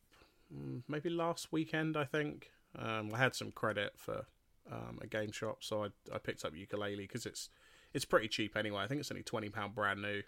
mm, 0.55 0.83
maybe 0.87 1.09
last 1.09 1.51
weekend. 1.51 1.97
I 1.97 2.03
think 2.05 2.51
um, 2.77 3.11
I 3.13 3.17
had 3.17 3.33
some 3.33 3.51
credit 3.51 3.93
for 3.95 4.25
um, 4.71 4.99
a 5.01 5.07
game 5.07 5.31
shop, 5.31 5.57
so 5.63 5.85
I, 5.85 5.87
I 6.13 6.19
picked 6.19 6.45
up 6.45 6.53
Yooka-Laylee 6.53 6.97
because 6.97 7.25
it's 7.25 7.49
it's 7.93 8.05
pretty 8.05 8.27
cheap 8.27 8.55
anyway. 8.57 8.83
I 8.83 8.87
think 8.87 8.99
it's 8.99 9.09
only 9.11 9.23
twenty 9.23 9.49
pound 9.49 9.73
brand 9.73 10.01
new. 10.01 10.21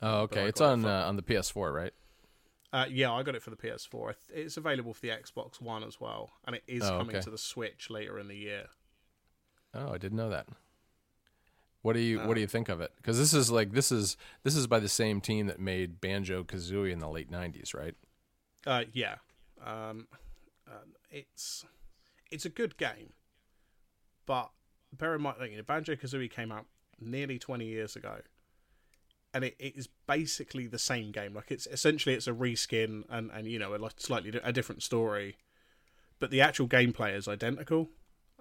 Oh, 0.00 0.20
okay. 0.22 0.44
It's 0.46 0.60
it 0.60 0.64
on 0.64 0.84
uh, 0.86 1.04
on 1.06 1.16
the 1.16 1.22
PS4, 1.22 1.74
right? 1.74 1.92
Uh, 2.72 2.86
yeah, 2.90 3.12
I 3.12 3.22
got 3.22 3.34
it 3.34 3.42
for 3.42 3.50
the 3.50 3.56
PS4. 3.56 4.14
It's 4.30 4.56
available 4.56 4.94
for 4.94 5.00
the 5.00 5.08
Xbox 5.08 5.60
One 5.60 5.82
as 5.82 6.00
well, 6.00 6.30
and 6.46 6.54
it 6.56 6.62
is 6.66 6.82
Oh, 6.84 6.98
coming 6.98 7.16
okay. 7.16 7.22
to 7.24 7.30
the 7.30 7.38
Switch 7.38 7.90
later 7.90 8.18
in 8.18 8.28
the 8.28 8.36
year. 8.36 8.66
Oh, 9.74 9.92
I 9.92 9.98
didn't 9.98 10.16
know 10.16 10.30
that. 10.30 10.46
What 11.82 11.92
do 11.92 12.00
you 12.00 12.18
What 12.18 12.30
Uh, 12.30 12.34
do 12.34 12.40
you 12.40 12.46
think 12.46 12.68
of 12.68 12.80
it? 12.80 12.92
Because 12.96 13.18
this 13.18 13.32
is 13.32 13.50
like 13.50 13.72
this 13.72 13.92
is 13.92 14.16
this 14.42 14.56
is 14.56 14.66
by 14.66 14.80
the 14.80 14.88
same 14.88 15.20
team 15.20 15.46
that 15.46 15.60
made 15.60 16.00
Banjo 16.00 16.42
Kazooie 16.42 16.92
in 16.92 16.98
the 16.98 17.08
late 17.08 17.30
'90s, 17.30 17.74
right? 17.74 17.94
Uh, 18.66 18.84
yeah, 18.92 19.16
um, 19.64 20.08
um, 20.66 20.94
it's 21.10 21.64
it's 22.30 22.44
a 22.44 22.50
good 22.50 22.76
game, 22.76 23.12
but 24.26 24.50
bear 24.92 25.14
in 25.14 25.22
mind, 25.22 25.36
like, 25.40 25.50
you 25.50 25.56
know, 25.56 25.62
Banjo 25.62 25.94
Kazooie 25.94 26.30
came 26.30 26.50
out 26.50 26.66
nearly 27.00 27.38
twenty 27.38 27.66
years 27.66 27.94
ago, 27.94 28.16
and 29.32 29.44
it, 29.44 29.54
it 29.58 29.76
is 29.76 29.88
basically 30.06 30.66
the 30.66 30.78
same 30.78 31.12
game. 31.12 31.32
Like 31.32 31.50
it's 31.50 31.66
essentially 31.68 32.14
it's 32.14 32.26
a 32.26 32.32
reskin 32.32 33.04
and 33.08 33.30
and 33.32 33.46
you 33.46 33.58
know 33.58 33.74
a 33.74 33.78
like 33.78 34.00
slightly 34.00 34.38
a 34.42 34.52
different 34.52 34.82
story, 34.82 35.36
but 36.18 36.30
the 36.30 36.40
actual 36.40 36.66
gameplay 36.66 37.14
is 37.14 37.28
identical, 37.28 37.88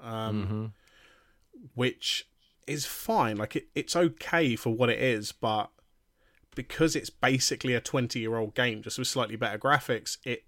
um, 0.01 0.43
mm-hmm. 0.43 0.65
Which 1.76 2.28
is 2.65 2.86
fine. 2.86 3.38
Like 3.38 3.56
it, 3.56 3.67
it's 3.76 3.96
okay 3.96 4.56
for 4.56 4.70
what 4.74 4.89
it 4.89 5.00
is, 5.00 5.32
but 5.32 5.70
because 6.56 6.96
it's 6.96 7.10
basically 7.12 7.74
a 7.76 7.80
20 7.80 8.20
year 8.20 8.36
old 8.36 8.56
game 8.56 8.82
just 8.82 8.98
with 8.98 9.08
slightly 9.08 9.36
better 9.36 9.60
graphics 9.60 10.17
it 10.26 10.43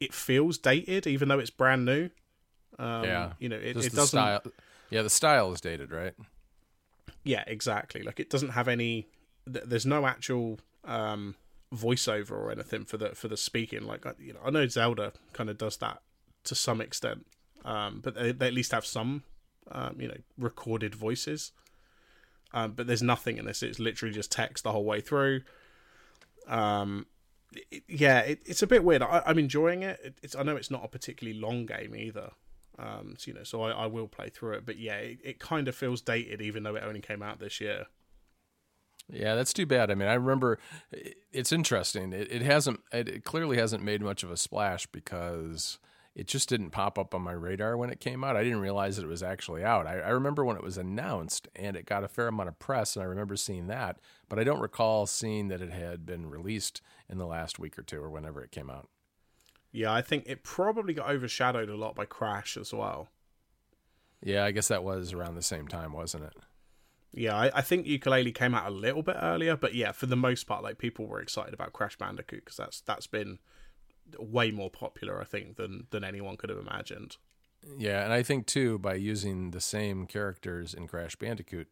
it 0.00 0.14
feels 0.14 0.56
dated 0.56 1.06
even 1.06 1.28
though 1.28 1.38
it's 1.38 1.50
brand 1.50 1.84
new 1.84 2.08
um, 2.78 3.04
yeah, 3.04 3.32
you 3.38 3.46
know 3.46 3.56
it, 3.56 3.76
it 3.76 3.92
doesn't 3.92 4.06
style. 4.06 4.42
Yeah, 4.88 5.02
the 5.02 5.10
style 5.10 5.52
is 5.52 5.60
dated, 5.60 5.90
right? 5.92 6.14
yeah 7.24 7.44
exactly 7.46 8.02
like 8.02 8.18
it 8.18 8.30
doesn't 8.30 8.50
have 8.50 8.68
any 8.68 9.06
th- 9.52 9.64
there's 9.66 9.84
no 9.84 10.06
actual 10.06 10.58
um 10.84 11.34
voiceover 11.74 12.30
or 12.32 12.50
anything 12.50 12.84
for 12.84 12.96
the 12.96 13.10
for 13.10 13.28
the 13.28 13.36
speaking 13.36 13.82
like 13.86 14.06
I- 14.06 14.14
you 14.18 14.32
know 14.32 14.40
i 14.44 14.50
know 14.50 14.66
zelda 14.66 15.12
kind 15.34 15.50
of 15.50 15.58
does 15.58 15.76
that 15.78 16.00
to 16.44 16.54
some 16.54 16.80
extent 16.80 17.26
um 17.66 18.00
but 18.02 18.14
they, 18.14 18.32
they 18.32 18.46
at 18.46 18.54
least 18.54 18.72
have 18.72 18.86
some 18.86 19.22
um 19.72 19.96
you 19.98 20.08
know 20.08 20.16
recorded 20.38 20.94
voices 20.94 21.52
um 22.52 22.72
but 22.72 22.86
there's 22.86 23.02
nothing 23.02 23.36
in 23.36 23.44
this 23.44 23.62
it's 23.62 23.78
literally 23.78 24.14
just 24.14 24.32
text 24.32 24.64
the 24.64 24.72
whole 24.72 24.84
way 24.84 25.00
through 25.00 25.40
um 26.46 27.06
it, 27.70 27.82
yeah 27.88 28.20
it, 28.20 28.40
it's 28.46 28.62
a 28.62 28.66
bit 28.66 28.84
weird 28.84 29.02
I, 29.02 29.22
i'm 29.26 29.38
enjoying 29.38 29.82
it. 29.82 30.00
it 30.02 30.18
it's 30.22 30.36
i 30.36 30.42
know 30.42 30.56
it's 30.56 30.70
not 30.70 30.84
a 30.84 30.88
particularly 30.88 31.38
long 31.38 31.66
game 31.66 31.94
either 31.94 32.30
um 32.78 33.14
so, 33.18 33.30
you 33.30 33.34
know 33.34 33.44
so 33.44 33.62
I, 33.62 33.70
I 33.70 33.86
will 33.86 34.08
play 34.08 34.28
through 34.28 34.54
it 34.54 34.66
but 34.66 34.78
yeah 34.78 34.96
it, 34.96 35.18
it 35.22 35.38
kind 35.38 35.68
of 35.68 35.74
feels 35.74 36.00
dated 36.00 36.40
even 36.40 36.62
though 36.62 36.76
it 36.76 36.84
only 36.84 37.00
came 37.00 37.22
out 37.22 37.38
this 37.40 37.60
year 37.60 37.86
Yeah, 39.12 39.34
that's 39.34 39.52
too 39.52 39.66
bad. 39.66 39.90
I 39.90 39.94
mean, 39.94 40.08
I 40.08 40.14
remember 40.14 40.58
it's 41.32 41.52
interesting. 41.52 42.12
It, 42.12 42.30
it 42.30 42.42
hasn't. 42.42 42.80
It, 42.92 43.08
it 43.08 43.24
clearly 43.24 43.56
hasn't 43.56 43.82
made 43.82 44.02
much 44.02 44.22
of 44.22 44.30
a 44.30 44.36
splash 44.36 44.86
because 44.86 45.78
it 46.14 46.26
just 46.26 46.48
didn't 46.48 46.70
pop 46.70 46.98
up 46.98 47.14
on 47.14 47.22
my 47.22 47.32
radar 47.32 47.76
when 47.76 47.90
it 47.90 48.00
came 48.00 48.24
out. 48.24 48.36
I 48.36 48.42
didn't 48.42 48.60
realize 48.60 48.96
that 48.96 49.04
it 49.04 49.08
was 49.08 49.22
actually 49.22 49.64
out. 49.64 49.86
I, 49.86 50.00
I 50.00 50.08
remember 50.10 50.44
when 50.44 50.56
it 50.56 50.62
was 50.62 50.76
announced 50.76 51.48
and 51.54 51.76
it 51.76 51.86
got 51.86 52.04
a 52.04 52.08
fair 52.08 52.28
amount 52.28 52.48
of 52.48 52.58
press, 52.58 52.96
and 52.96 53.02
I 53.02 53.06
remember 53.06 53.36
seeing 53.36 53.68
that, 53.68 53.98
but 54.28 54.38
I 54.38 54.44
don't 54.44 54.60
recall 54.60 55.06
seeing 55.06 55.48
that 55.48 55.60
it 55.60 55.70
had 55.70 56.04
been 56.04 56.28
released 56.28 56.82
in 57.08 57.18
the 57.18 57.26
last 57.26 57.58
week 57.58 57.78
or 57.78 57.82
two 57.82 58.00
or 58.02 58.10
whenever 58.10 58.42
it 58.42 58.50
came 58.50 58.70
out. 58.70 58.88
Yeah, 59.72 59.92
I 59.92 60.02
think 60.02 60.24
it 60.26 60.42
probably 60.42 60.94
got 60.94 61.10
overshadowed 61.10 61.68
a 61.68 61.76
lot 61.76 61.94
by 61.94 62.04
Crash 62.04 62.56
as 62.56 62.74
well. 62.74 63.08
Yeah, 64.22 64.44
I 64.44 64.50
guess 64.50 64.68
that 64.68 64.84
was 64.84 65.12
around 65.12 65.36
the 65.36 65.42
same 65.42 65.68
time, 65.68 65.92
wasn't 65.92 66.24
it? 66.24 66.34
Yeah, 67.12 67.36
I, 67.36 67.50
I 67.54 67.60
think 67.62 67.86
Yooka-Laylee 67.86 68.34
came 68.34 68.54
out 68.54 68.66
a 68.66 68.74
little 68.74 69.02
bit 69.02 69.16
earlier, 69.20 69.56
but 69.56 69.74
yeah, 69.74 69.92
for 69.92 70.06
the 70.06 70.16
most 70.16 70.46
part, 70.46 70.62
like 70.62 70.78
people 70.78 71.06
were 71.06 71.20
excited 71.20 71.54
about 71.54 71.72
Crash 71.72 71.96
Bandicoot 71.96 72.44
because 72.44 72.56
that's 72.56 72.80
that's 72.82 73.06
been 73.06 73.38
way 74.18 74.50
more 74.50 74.70
popular, 74.70 75.20
I 75.20 75.24
think, 75.24 75.56
than 75.56 75.86
than 75.90 76.04
anyone 76.04 76.36
could 76.36 76.50
have 76.50 76.58
imagined. 76.58 77.16
Yeah, 77.78 78.04
and 78.04 78.12
I 78.12 78.22
think 78.22 78.46
too 78.46 78.78
by 78.78 78.94
using 78.94 79.50
the 79.50 79.60
same 79.60 80.06
characters 80.06 80.72
in 80.72 80.86
Crash 80.88 81.14
Bandicoot, 81.16 81.68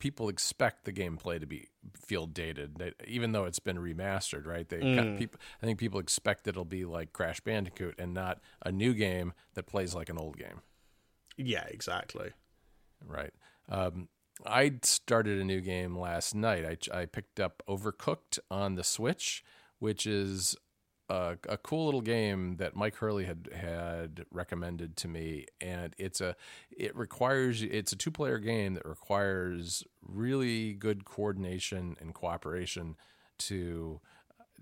people 0.00 0.28
expect 0.28 0.84
the 0.84 0.92
gameplay 0.92 1.38
to 1.38 1.46
be 1.46 1.68
feel 1.94 2.26
dated, 2.26 2.76
They- 2.78 2.94
even 3.06 3.30
though 3.30 3.44
it's 3.44 3.60
been 3.60 3.76
remastered, 3.78 4.44
right? 4.44 4.68
They 4.68 4.78
people, 5.16 5.38
I 5.62 5.66
think 5.66 5.78
people 5.78 6.00
expect 6.00 6.48
it'll 6.48 6.64
be 6.64 6.84
like 6.84 7.12
Crash 7.12 7.40
Bandicoot 7.40 7.94
and 7.98 8.12
not 8.12 8.40
a 8.62 8.72
new 8.72 8.92
game 8.92 9.32
that 9.54 9.66
plays 9.66 9.94
like 9.94 10.08
an 10.08 10.18
old 10.18 10.36
game, 10.36 10.62
Yeah, 11.36 11.64
exactly. 11.66 12.32
right? 13.06 13.32
Um, 13.68 14.08
I 14.44 14.80
started 14.82 15.40
a 15.40 15.44
new 15.44 15.60
game 15.60 15.96
last 15.96 16.34
night. 16.34 16.90
I 16.92 17.02
I 17.02 17.06
picked 17.06 17.38
up 17.38 17.62
Overcooked 17.68 18.40
on 18.50 18.74
the 18.74 18.82
Switch, 18.82 19.44
which 19.78 20.06
is 20.08 20.56
a, 21.08 21.36
a 21.48 21.56
cool 21.58 21.84
little 21.84 22.00
game 22.00 22.56
that 22.56 22.74
Myke 22.74 22.96
Hurley 22.96 23.24
had 23.24 23.48
had 23.54 24.24
recommended 24.30 24.96
to 24.98 25.08
me, 25.08 25.46
and 25.60 25.94
it's 25.98 26.20
a 26.20 26.36
it 26.70 26.96
requires 26.96 27.62
it's 27.62 27.92
a 27.92 27.96
two 27.96 28.10
player 28.10 28.38
game 28.38 28.74
that 28.74 28.86
requires 28.86 29.84
really 30.02 30.72
good 30.72 31.04
coordination 31.04 31.96
and 32.00 32.14
cooperation 32.14 32.96
to 33.38 34.00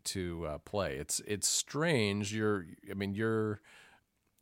to 0.04 0.46
uh, 0.46 0.58
play. 0.58 0.96
It's 0.96 1.20
it's 1.26 1.48
strange. 1.48 2.34
You're 2.34 2.66
I 2.90 2.94
mean 2.94 3.14
you're 3.14 3.60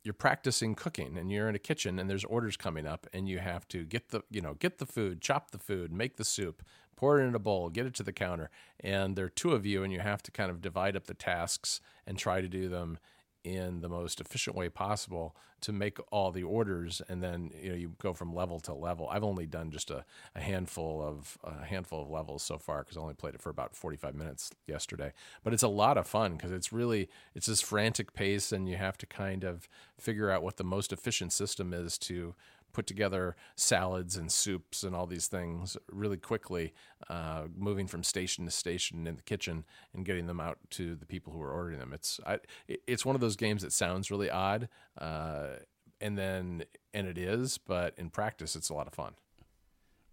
you're 0.03 0.13
practicing 0.13 0.73
cooking 0.73 1.17
and 1.17 1.31
you're 1.31 1.47
in 1.47 1.55
a 1.55 1.59
kitchen 1.59 1.99
and 1.99 2.09
there's 2.09 2.25
orders 2.25 2.57
coming 2.57 2.87
up 2.87 3.05
and 3.13 3.29
you 3.29 3.39
have 3.39 3.67
to 3.67 3.85
get 3.85 4.09
the 4.09 4.21
you 4.31 4.41
know 4.41 4.55
get 4.55 4.79
the 4.79 4.85
food 4.85 5.21
chop 5.21 5.51
the 5.51 5.59
food 5.59 5.91
make 5.91 6.17
the 6.17 6.23
soup 6.23 6.63
pour 7.01 7.19
it 7.19 7.25
in 7.25 7.33
a 7.33 7.39
bowl 7.39 7.67
get 7.69 7.87
it 7.87 7.95
to 7.95 8.03
the 8.03 8.13
counter 8.13 8.51
and 8.79 9.15
there 9.15 9.25
are 9.25 9.29
two 9.29 9.53
of 9.53 9.65
you 9.65 9.83
and 9.83 9.91
you 9.91 9.99
have 9.99 10.21
to 10.21 10.29
kind 10.29 10.51
of 10.51 10.61
divide 10.61 10.95
up 10.95 11.07
the 11.07 11.15
tasks 11.15 11.81
and 12.05 12.19
try 12.19 12.41
to 12.41 12.47
do 12.47 12.69
them 12.69 12.99
in 13.43 13.81
the 13.81 13.89
most 13.89 14.21
efficient 14.21 14.55
way 14.55 14.69
possible 14.69 15.35
to 15.61 15.71
make 15.71 15.97
all 16.11 16.31
the 16.31 16.43
orders 16.43 17.01
and 17.09 17.23
then 17.23 17.51
you 17.59 17.69
know 17.69 17.75
you 17.75 17.91
go 17.99 18.13
from 18.13 18.35
level 18.35 18.59
to 18.59 18.73
level. 18.73 19.07
I've 19.09 19.23
only 19.23 19.45
done 19.45 19.71
just 19.71 19.89
a, 19.89 20.05
a 20.35 20.41
handful 20.41 21.01
of 21.01 21.37
a 21.43 21.65
handful 21.65 22.03
of 22.03 22.09
levels 22.09 22.43
so 22.43 22.57
far 22.57 22.83
because 22.83 22.97
i 22.97 23.01
only 23.01 23.13
played 23.13 23.35
it 23.35 23.41
for 23.41 23.49
about 23.49 23.75
45 23.75 24.13
minutes 24.13 24.51
yesterday. 24.67 25.11
But 25.43 25.53
it's 25.53 25.63
a 25.63 25.67
lot 25.67 25.97
of 25.97 26.07
fun 26.07 26.33
because 26.33 26.51
it's 26.51 26.71
really 26.71 27.09
it's 27.33 27.47
this 27.47 27.61
frantic 27.61 28.13
pace 28.13 28.51
and 28.51 28.69
you 28.69 28.77
have 28.77 28.97
to 28.99 29.05
kind 29.07 29.43
of 29.43 29.67
figure 29.97 30.29
out 30.29 30.43
what 30.43 30.57
the 30.57 30.63
most 30.63 30.93
efficient 30.93 31.33
system 31.33 31.73
is 31.73 31.97
to 31.99 32.35
put 32.73 32.87
together 32.87 33.35
salads 33.55 34.17
and 34.17 34.31
soups 34.31 34.83
and 34.83 34.95
all 34.95 35.05
these 35.05 35.27
things 35.27 35.77
really 35.91 36.17
quickly, 36.17 36.73
uh, 37.09 37.43
moving 37.55 37.87
from 37.87 38.03
station 38.03 38.45
to 38.45 38.51
station 38.51 39.07
in 39.07 39.15
the 39.15 39.21
kitchen 39.21 39.65
and 39.93 40.05
getting 40.05 40.27
them 40.27 40.39
out 40.39 40.57
to 40.71 40.95
the 40.95 41.05
people 41.05 41.33
who 41.33 41.41
are 41.41 41.51
ordering 41.51 41.79
them. 41.79 41.93
It's 41.93 42.19
I, 42.25 42.39
it's 42.67 43.05
one 43.05 43.15
of 43.15 43.21
those 43.21 43.35
games 43.35 43.61
that 43.61 43.73
sounds 43.73 44.11
really 44.11 44.29
odd, 44.29 44.69
uh, 44.97 45.57
and 45.99 46.17
then 46.17 46.63
and 46.93 47.07
it 47.07 47.17
is, 47.17 47.57
but 47.57 47.93
in 47.97 48.09
practice, 48.09 48.55
it's 48.55 48.69
a 48.69 48.73
lot 48.73 48.87
of 48.87 48.93
fun. 48.93 49.13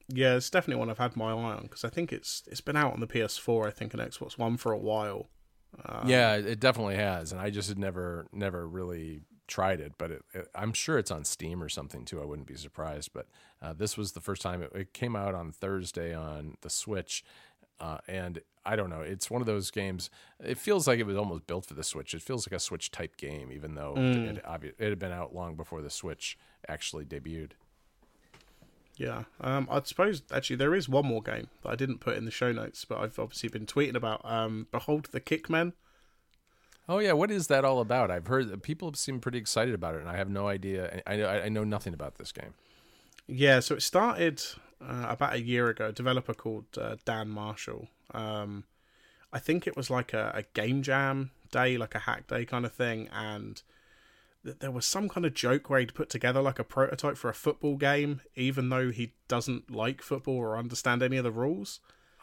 Yeah, 0.08 0.36
it's 0.36 0.48
definitely 0.48 0.80
one 0.80 0.88
I've 0.88 0.98
had 0.98 1.16
my 1.16 1.30
eye 1.30 1.32
on 1.32 1.62
because 1.62 1.84
I 1.84 1.90
think 1.90 2.12
it's 2.12 2.42
it's 2.46 2.62
been 2.62 2.76
out 2.76 2.94
on 2.94 3.00
the 3.00 3.06
PS4, 3.06 3.66
I 3.66 3.70
think, 3.70 3.92
and 3.92 4.02
Xbox 4.02 4.38
One 4.38 4.56
for 4.56 4.72
a 4.72 4.78
while. 4.78 5.28
yeah, 6.06 6.34
it 6.34 6.60
definitely 6.60 6.96
has, 6.96 7.30
and 7.30 7.40
I 7.40 7.50
just 7.50 7.68
had 7.68 7.78
never 7.78 8.26
never 8.32 8.66
really 8.66 9.20
tried 9.48 9.80
it, 9.80 9.94
but 9.98 10.10
it, 10.12 10.24
it, 10.32 10.48
I'm 10.54 10.72
sure 10.72 10.98
it's 10.98 11.10
on 11.10 11.24
Steam 11.24 11.62
or 11.62 11.68
something 11.68 12.04
too. 12.04 12.20
I 12.20 12.24
wouldn't 12.24 12.46
be 12.46 12.54
surprised. 12.54 13.10
But 13.12 13.26
uh, 13.60 13.72
this 13.72 13.96
was 13.96 14.12
the 14.12 14.20
first 14.20 14.42
time 14.42 14.62
it, 14.62 14.70
it 14.74 14.92
came 14.92 15.16
out 15.16 15.34
on 15.34 15.50
Thursday 15.50 16.14
on 16.14 16.56
the 16.60 16.70
Switch, 16.70 17.24
uh, 17.80 17.98
and 18.06 18.40
I 18.64 18.76
don't 18.76 18.90
know. 18.90 19.00
It's 19.00 19.30
one 19.30 19.40
of 19.40 19.46
those 19.46 19.70
games. 19.70 20.10
It 20.44 20.58
feels 20.58 20.86
like 20.86 21.00
it 21.00 21.06
was 21.06 21.16
almost 21.16 21.46
built 21.46 21.66
for 21.66 21.74
the 21.74 21.82
Switch. 21.82 22.14
It 22.14 22.22
feels 22.22 22.46
like 22.46 22.56
a 22.56 22.60
Switch 22.60 22.90
type 22.90 23.16
game, 23.16 23.50
even 23.50 23.74
though 23.74 23.94
it, 23.96 24.44
obvi- 24.44 24.74
it 24.78 24.88
had 24.90 24.98
been 24.98 25.12
out 25.12 25.34
long 25.34 25.56
before 25.56 25.80
the 25.80 25.90
Switch 25.90 26.38
actually 26.68 27.04
debuted. 27.04 27.52
Yeah, 28.96 29.24
um, 29.40 29.68
I 29.70 29.80
suppose 29.84 30.22
actually 30.32 30.56
there 30.56 30.74
is 30.74 30.88
one 30.88 31.06
more 31.06 31.22
game 31.22 31.46
that 31.62 31.70
I 31.70 31.76
didn't 31.76 32.00
put 32.00 32.16
in 32.16 32.24
the 32.24 32.32
show 32.32 32.50
notes, 32.50 32.84
but 32.84 32.98
I've 32.98 33.18
obviously 33.18 33.48
been 33.48 33.64
tweeting 33.64 33.94
about. 33.94 34.20
Um, 34.24 34.66
Behold 34.72 35.08
the 35.12 35.20
Kickmen. 35.20 35.72
Oh 36.88 36.98
yeah, 37.00 37.12
what 37.12 37.30
is 37.30 37.48
that 37.48 37.64
all 37.64 37.80
about? 37.80 38.10
I've 38.10 38.26
heard 38.26 38.62
people 38.62 38.94
seem 38.94 39.20
pretty 39.20 39.38
excited 39.38 39.74
about 39.74 39.94
it, 39.94 40.00
and 40.00 40.08
I 40.08 40.16
have 40.16 40.30
no 40.30 40.48
idea. 40.48 41.02
I 41.06 41.20
I, 41.22 41.44
I 41.44 41.48
know 41.48 41.64
nothing 41.64 41.92
about 41.92 42.16
this 42.16 42.32
game. 42.32 42.54
Yeah, 43.26 43.60
so 43.60 43.74
it 43.74 43.82
started 43.82 44.42
uh, 44.80 45.06
about 45.08 45.34
a 45.34 45.42
year 45.42 45.68
ago. 45.68 45.88
A 45.88 45.92
developer 45.92 46.32
called 46.32 46.64
uh, 46.80 46.96
Dan 47.04 47.28
Marshall. 47.28 47.88
Um, 48.14 48.64
I 49.32 49.38
think 49.38 49.66
it 49.66 49.76
was 49.76 49.90
like 49.90 50.14
a, 50.14 50.32
a 50.34 50.42
game 50.54 50.82
jam 50.82 51.30
day, 51.50 51.76
like 51.76 51.94
a 51.94 52.00
hack 52.00 52.26
day 52.26 52.46
kind 52.46 52.64
of 52.64 52.72
thing, 52.72 53.08
and 53.12 53.60
th- 54.42 54.58
there 54.60 54.70
was 54.70 54.86
some 54.86 55.10
kind 55.10 55.26
of 55.26 55.34
joke 55.34 55.68
where 55.68 55.80
he'd 55.80 55.94
put 55.94 56.08
together 56.08 56.40
like 56.40 56.58
a 56.58 56.64
prototype 56.64 57.18
for 57.18 57.28
a 57.28 57.34
football 57.34 57.76
game, 57.76 58.22
even 58.34 58.70
though 58.70 58.90
he 58.90 59.12
doesn't 59.28 59.70
like 59.70 60.00
football 60.00 60.36
or 60.38 60.56
understand 60.56 61.02
any 61.02 61.18
of 61.18 61.24
the 61.24 61.30
rules. 61.30 61.80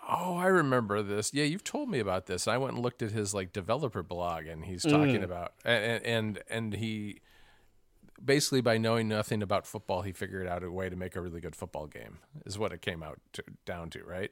Oh, 0.08 0.38
I 0.38 0.48
remember 0.48 1.02
this. 1.02 1.34
Yeah, 1.34 1.46
you've 1.46 1.63
told 1.63 1.89
me 1.89 2.00
about 2.00 2.28
this. 2.28 2.48
I 2.48 2.58
went 2.58 2.76
and 2.76 2.84
looked 2.84 3.02
at 3.02 3.12
his 3.12 3.34
like 3.34 3.52
developer 3.52 4.04
blog, 4.04 4.46
and 4.46 4.65
he's 4.65 4.84
talking 4.84 5.24
about 5.24 5.54
and 5.63 6.04
and 6.06 6.44
and 6.50 6.74
he 6.74 7.22
basically 8.24 8.62
by 8.62 8.78
knowing 8.78 9.08
nothing 9.08 9.41
about 9.41 9.65
football, 9.65 10.04
he 10.04 10.12
figured 10.12 10.48
out 10.48 10.63
a 10.63 10.72
way 10.72 10.89
to 10.89 10.96
make 10.96 11.15
a 11.15 11.22
really 11.22 11.41
good 11.41 11.56
football 11.56 11.88
game. 11.88 12.20
Is 12.46 12.58
what 12.60 12.72
it 12.72 12.82
came 12.82 13.02
out 13.02 13.20
to, 13.34 13.44
down 13.65 13.89
to, 13.91 14.04
right? 14.04 14.32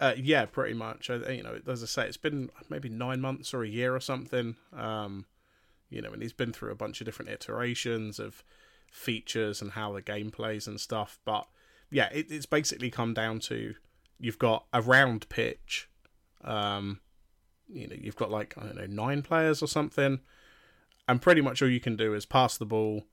Uh, 0.00 0.14
yeah, 0.16 0.44
pretty 0.46 0.74
much. 0.74 1.08
I, 1.08 1.30
you 1.30 1.42
know, 1.42 1.60
as 1.68 1.82
I 1.82 1.86
say, 1.86 2.06
it's 2.08 2.16
been 2.16 2.50
maybe 2.68 2.88
nine 2.88 3.20
months 3.20 3.54
or 3.54 3.62
a 3.62 3.68
year 3.68 3.94
or 3.94 4.00
something. 4.00 4.56
Um, 4.76 5.26
you 5.88 6.02
know, 6.02 6.12
and 6.12 6.22
he's 6.22 6.32
been 6.32 6.52
through 6.52 6.72
a 6.72 6.76
bunch 6.76 7.00
of 7.00 7.04
different 7.04 7.30
iterations 7.30 8.18
of 8.18 8.42
features 8.90 9.62
and 9.62 9.72
how 9.72 9.92
the 9.92 10.02
game 10.02 10.30
plays 10.30 10.66
and 10.66 10.80
stuff. 10.80 11.20
But 11.24 11.46
yeah, 11.90 12.08
it, 12.12 12.30
it's 12.30 12.46
basically 12.46 12.90
come 12.90 13.14
down 13.14 13.38
to 13.40 13.74
you've 14.22 14.38
got 14.38 14.64
a 14.72 14.80
round 14.80 15.28
pitch. 15.28 15.90
Um, 16.44 17.00
you 17.68 17.88
know, 17.88 17.96
you've 18.00 18.16
got 18.16 18.30
like 18.30 18.54
I 18.56 18.62
don't 18.62 18.76
know 18.76 18.86
nine 18.86 19.22
players 19.22 19.62
or 19.62 19.66
something, 19.66 20.20
and 21.08 21.20
pretty 21.20 21.42
much 21.42 21.60
all 21.60 21.68
you 21.68 21.80
can 21.80 21.96
do 21.96 22.14
is 22.14 22.24
pass 22.24 22.56
the 22.56 22.64
ball, 22.64 23.04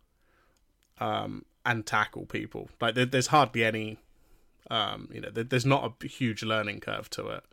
um, 0.99 1.45
and 1.65 1.85
tackle 1.85 2.25
people. 2.25 2.69
Like 2.79 2.95
there, 2.95 3.05
there's 3.05 3.27
hardly 3.27 3.65
any 3.65 3.97
um, 4.69 5.09
you 5.11 5.21
know, 5.21 5.29
there, 5.29 5.43
there's 5.43 5.65
not 5.65 5.95
a 6.03 6.07
huge 6.07 6.43
learning 6.43 6.79
curve 6.79 7.09
to 7.11 7.27
it. 7.29 7.43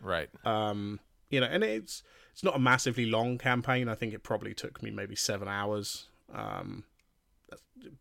Right. 0.00 0.28
Um, 0.44 1.00
you 1.30 1.40
know, 1.40 1.46
and 1.46 1.62
it's 1.62 2.02
it's 2.32 2.42
not 2.42 2.56
a 2.56 2.58
massively 2.58 3.06
long 3.06 3.38
campaign. 3.38 3.88
I 3.88 3.94
think 3.94 4.14
it 4.14 4.22
probably 4.22 4.54
took 4.54 4.82
me 4.82 4.90
maybe 4.90 5.16
seven 5.16 5.48
hours. 5.48 6.06
Um, 6.34 6.84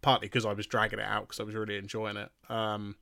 partly 0.01 0.27
because 0.27 0.45
I 0.45 0.53
was 0.53 0.67
dragging 0.67 0.99
it 0.99 1.05
out 1.05 1.27
because 1.27 1.39
I 1.39 1.43
was 1.43 1.55
really 1.55 1.77
enjoying 1.77 2.17
it. 2.17 2.29
Um, 2.49 2.95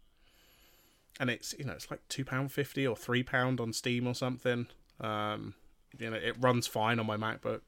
and 1.20 1.30
it's 1.30 1.54
you 1.58 1.66
know 1.66 1.74
it's 1.74 1.90
like 1.92 2.02
two 2.10 2.26
pound 2.26 2.52
fifty 2.52 2.86
or 2.88 2.96
three 2.96 3.24
pound 3.24 3.60
on 3.60 3.74
Steam 3.74 4.08
or 4.08 4.16
something. 4.16 4.68
Um, 5.00 5.54
you 5.98 6.10
know, 6.10 6.18
it 6.18 6.36
runs 6.40 6.68
fine 6.68 7.00
on 7.00 7.06
my 7.06 7.18
MacBook. 7.18 7.62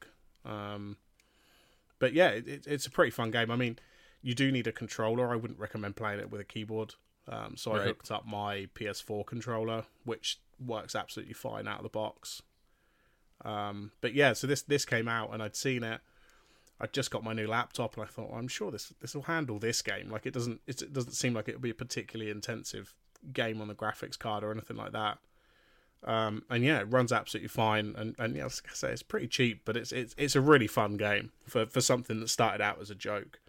Um, 0.44 0.96
but 1.98 2.12
yeah, 2.12 2.28
it, 2.30 2.46
it, 2.48 2.66
it's 2.66 2.86
a 2.86 2.90
pretty 2.90 3.10
fun 3.10 3.30
game. 3.30 3.50
I 3.50 3.56
mean, 3.56 3.78
you 4.22 4.34
do 4.34 4.50
need 4.50 4.66
a 4.66 4.72
controller. 4.72 5.32
I 5.32 5.36
wouldn't 5.36 5.58
recommend 5.60 5.96
playing 5.96 6.20
it 6.20 6.30
with 6.30 6.40
a 6.40 6.44
keyboard. 6.44 6.94
Um, 7.28 7.56
so 7.56 7.72
I 7.72 7.78
Right. 7.78 7.86
hooked 7.88 8.10
up 8.10 8.26
my 8.26 8.68
PS4 8.74 9.26
controller, 9.26 9.84
which 10.04 10.38
works 10.64 10.94
absolutely 10.94 11.34
fine 11.34 11.66
out 11.66 11.78
of 11.78 11.82
the 11.82 11.88
box. 11.88 12.42
Um, 13.44 13.92
but 14.00 14.14
yeah, 14.14 14.32
so 14.32 14.46
this 14.46 14.62
this 14.62 14.84
came 14.84 15.08
out 15.08 15.32
and 15.32 15.42
I'd 15.42 15.56
seen 15.56 15.82
it. 15.82 16.00
I 16.80 16.86
just 16.86 17.10
got 17.10 17.24
my 17.24 17.32
new 17.32 17.46
laptop 17.46 17.94
and 17.94 18.04
I 18.04 18.06
thought, 18.06 18.30
well, 18.30 18.38
I'm 18.38 18.48
sure 18.48 18.70
this 18.70 18.92
this 19.00 19.14
will 19.14 19.22
handle 19.22 19.58
this 19.58 19.82
game. 19.82 20.10
Like 20.10 20.26
it 20.26 20.32
doesn't 20.34 20.60
it 20.66 20.92
doesn't 20.92 21.12
seem 21.12 21.34
like 21.34 21.48
it 21.48 21.54
will 21.54 21.62
be 21.62 21.70
a 21.70 21.74
particularly 21.74 22.30
intensive 22.30 22.94
game 23.32 23.60
on 23.60 23.68
the 23.68 23.74
graphics 23.74 24.18
card 24.18 24.44
or 24.44 24.50
anything 24.50 24.76
like 24.76 24.92
that. 24.92 25.18
Um, 26.04 26.44
and 26.50 26.62
yeah, 26.62 26.78
it 26.80 26.90
runs 26.90 27.12
absolutely 27.12 27.48
fine. 27.48 27.94
And 27.96 28.14
and 28.18 28.36
yeah, 28.36 28.44
like 28.44 28.70
I 28.70 28.74
say, 28.74 28.90
it's 28.92 29.02
pretty 29.02 29.28
cheap, 29.28 29.62
but 29.64 29.76
it's 29.76 29.92
it's 29.92 30.14
it's 30.16 30.36
a 30.36 30.40
really 30.40 30.66
fun 30.66 30.96
game 30.96 31.32
for 31.46 31.66
for 31.66 31.80
something 31.80 32.20
that 32.20 32.28
started 32.28 32.62
out 32.62 32.80
as 32.80 32.90
a 32.90 32.94
joke. 32.94 33.40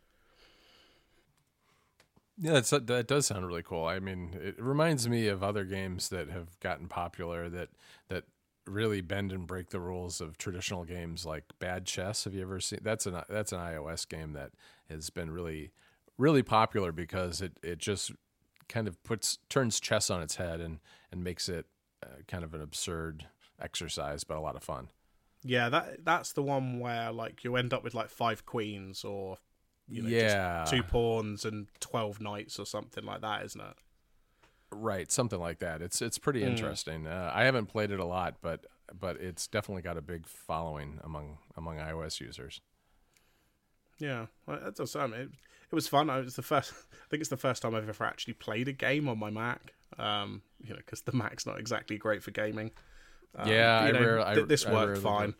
Yeah, 2.40 2.54
that's, 2.54 2.70
that 2.70 3.08
does 3.08 3.26
sound 3.26 3.48
really 3.48 3.64
cool. 3.64 3.86
I 3.86 4.00
mean, 4.00 4.38
it 4.40 4.62
reminds 4.62 5.10
me 5.10 5.28
of 5.28 5.44
other 5.44 5.64
games 5.64 6.10
that 6.10 6.30
have 6.30 6.60
gotten 6.60 6.88
popular 6.88 7.50
that 7.50 7.70
that 8.10 8.26
really 8.68 9.02
bend 9.02 9.32
and 9.32 9.48
break 9.48 9.70
the 9.70 9.80
rules 9.80 10.22
of 10.22 10.38
traditional 10.38 10.84
games, 10.84 11.26
like 11.26 11.46
Bad 11.58 11.86
Chess. 11.86 12.26
Have 12.26 12.36
you 12.36 12.44
ever 12.44 12.60
seen? 12.60 12.80
That's 12.84 13.06
an 13.06 13.22
that's 13.30 13.52
an 13.52 13.60
iOS 13.60 14.08
game 14.08 14.34
that 14.34 14.52
has 14.90 15.10
been 15.10 15.32
really 15.32 15.72
really 16.18 16.44
popular 16.44 16.92
because 16.92 17.42
it 17.42 17.54
it 17.64 17.80
just 17.80 18.12
kind 18.70 18.88
of 18.88 19.02
puts 19.04 19.40
turns 19.50 19.80
chess 19.80 20.10
on 20.10 20.22
its 20.22 20.36
head 20.36 20.60
and 20.60 20.80
and 21.12 21.24
makes 21.24 21.50
it 21.50 21.66
uh, 22.04 22.22
kind 22.28 22.44
of 22.44 22.54
an 22.54 22.62
absurd 22.62 23.26
exercise, 23.62 24.24
but 24.24 24.38
a 24.38 24.42
lot 24.42 24.56
of 24.56 24.64
fun. 24.64 24.90
Yeah, 25.44 25.70
that 25.70 26.04
that's 26.04 26.34
the 26.34 26.44
one 26.44 26.80
where 26.80 27.12
like 27.12 27.44
you 27.44 27.56
end 27.56 27.74
up 27.74 27.84
with 27.84 27.94
like 27.94 28.10
five 28.10 28.46
queens 28.46 29.04
or 29.04 29.38
you 29.90 30.02
know, 30.02 30.10
yeah, 30.10 30.64
just 30.64 30.72
two 30.72 30.84
pawns 30.84 31.46
and 31.46 31.68
twelve 31.80 32.20
knights 32.20 32.60
or 32.60 32.66
something 32.66 33.06
like 33.06 33.22
that, 33.22 33.46
isn't 33.46 33.62
it? 33.62 33.76
Right, 34.70 35.10
something 35.12 35.40
like 35.40 35.60
that. 35.60 35.82
It's 35.82 36.02
it's 36.02 36.18
pretty 36.18 36.42
Mm. 36.42 36.50
interesting. 36.50 37.08
Uh, 37.08 37.32
I 37.34 37.46
haven't 37.46 37.68
played 37.68 37.90
it 37.92 38.00
a 38.02 38.06
lot, 38.06 38.36
but 38.42 38.66
but 39.00 39.16
it's 39.18 39.48
definitely 39.48 39.82
got 39.82 39.98
a 39.98 40.02
big 40.02 40.28
following 40.28 41.00
among 41.04 41.38
among 41.56 41.78
iOS 41.78 42.20
users. 42.20 42.60
Yeah, 44.00 44.28
well, 44.46 44.60
that 44.64 44.76
does 44.76 44.92
sound. 44.92 45.14
It, 45.14 45.30
it 45.72 45.76
was 45.76 45.88
fun. 45.88 46.10
I 46.10 46.20
was 46.20 46.36
the 46.36 46.42
first. 46.42 46.74
I 46.92 47.10
think 47.10 47.22
it's 47.22 47.30
the 47.30 47.38
first 47.38 47.62
time 47.62 47.76
I've 47.76 47.88
ever 47.88 48.04
actually 48.06 48.34
played 48.34 48.68
a 48.68 48.74
game 48.74 49.08
on 49.08 49.18
my 49.20 49.30
Mac. 49.30 49.74
Um, 49.98 50.42
you 50.62 50.72
know, 50.72 50.78
because 50.78 51.02
the 51.02 51.14
Mac's 51.14 51.46
not 51.46 51.60
exactly 51.60 51.98
great 51.98 52.22
for 52.24 52.32
gaming. 52.32 52.72
Um, 53.36 53.48
Yeah, 53.50 53.80
I 53.80 53.92
know, 53.92 54.00
rare- 54.00 54.20
I- 54.28 54.36
th- 54.36 54.48
this 54.48 54.66
I 54.66 54.74
worked 54.74 54.88
rarely 54.88 55.02
fine. 55.02 55.34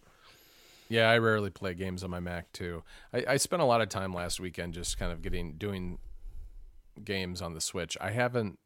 Yeah, 0.90 1.10
I 1.10 1.18
rarely 1.18 1.50
play 1.50 1.74
games 1.74 2.02
on 2.04 2.10
my 2.10 2.22
Mac 2.22 2.52
too. 2.54 2.84
I, 3.14 3.26
I 3.28 3.38
spent 3.38 3.62
a 3.62 3.66
lot 3.66 3.82
of 3.82 3.90
time 3.90 4.14
last 4.14 4.40
weekend 4.40 4.74
just 4.74 4.98
kind 4.98 5.12
of 5.12 5.22
getting 5.22 5.58
doing 5.58 6.00
games 7.04 7.42
on 7.42 7.54
the 7.54 7.62
Switch. 7.62 7.98
I 8.00 8.12
haven't. 8.12 8.58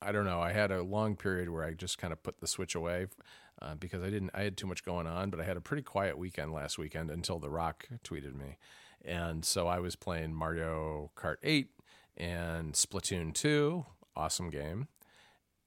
I 0.00 0.12
don't 0.12 0.24
know. 0.26 0.40
I 0.40 0.52
had 0.52 0.70
a 0.70 0.82
long 0.82 1.16
period 1.16 1.48
where 1.48 1.64
I 1.64 1.72
just 1.72 1.98
kind 1.98 2.12
of 2.12 2.22
put 2.22 2.38
the 2.40 2.46
Switch 2.46 2.74
away 2.74 3.06
uh, 3.62 3.74
because 3.74 4.02
I 4.02 4.10
didn't. 4.10 4.30
I 4.34 4.42
had 4.42 4.56
too 4.56 4.66
much 4.66 4.84
going 4.84 5.06
on, 5.06 5.30
but 5.30 5.40
I 5.40 5.44
had 5.44 5.56
a 5.56 5.60
pretty 5.60 5.82
quiet 5.82 6.18
weekend 6.18 6.52
last 6.52 6.78
weekend 6.78 7.10
until 7.10 7.38
The 7.38 7.50
Rock 7.50 7.88
tweeted 8.04 8.34
me, 8.34 8.58
and 9.06 9.44
so 9.44 9.68
I 9.68 9.78
was 9.78 9.94
playing 9.94 10.34
Mario 10.34 11.12
Kart 11.16 11.36
8 11.42 11.70
and 12.16 12.72
Splatoon 12.74 13.32
2. 13.32 13.86
Awesome 14.16 14.50
game. 14.50 14.88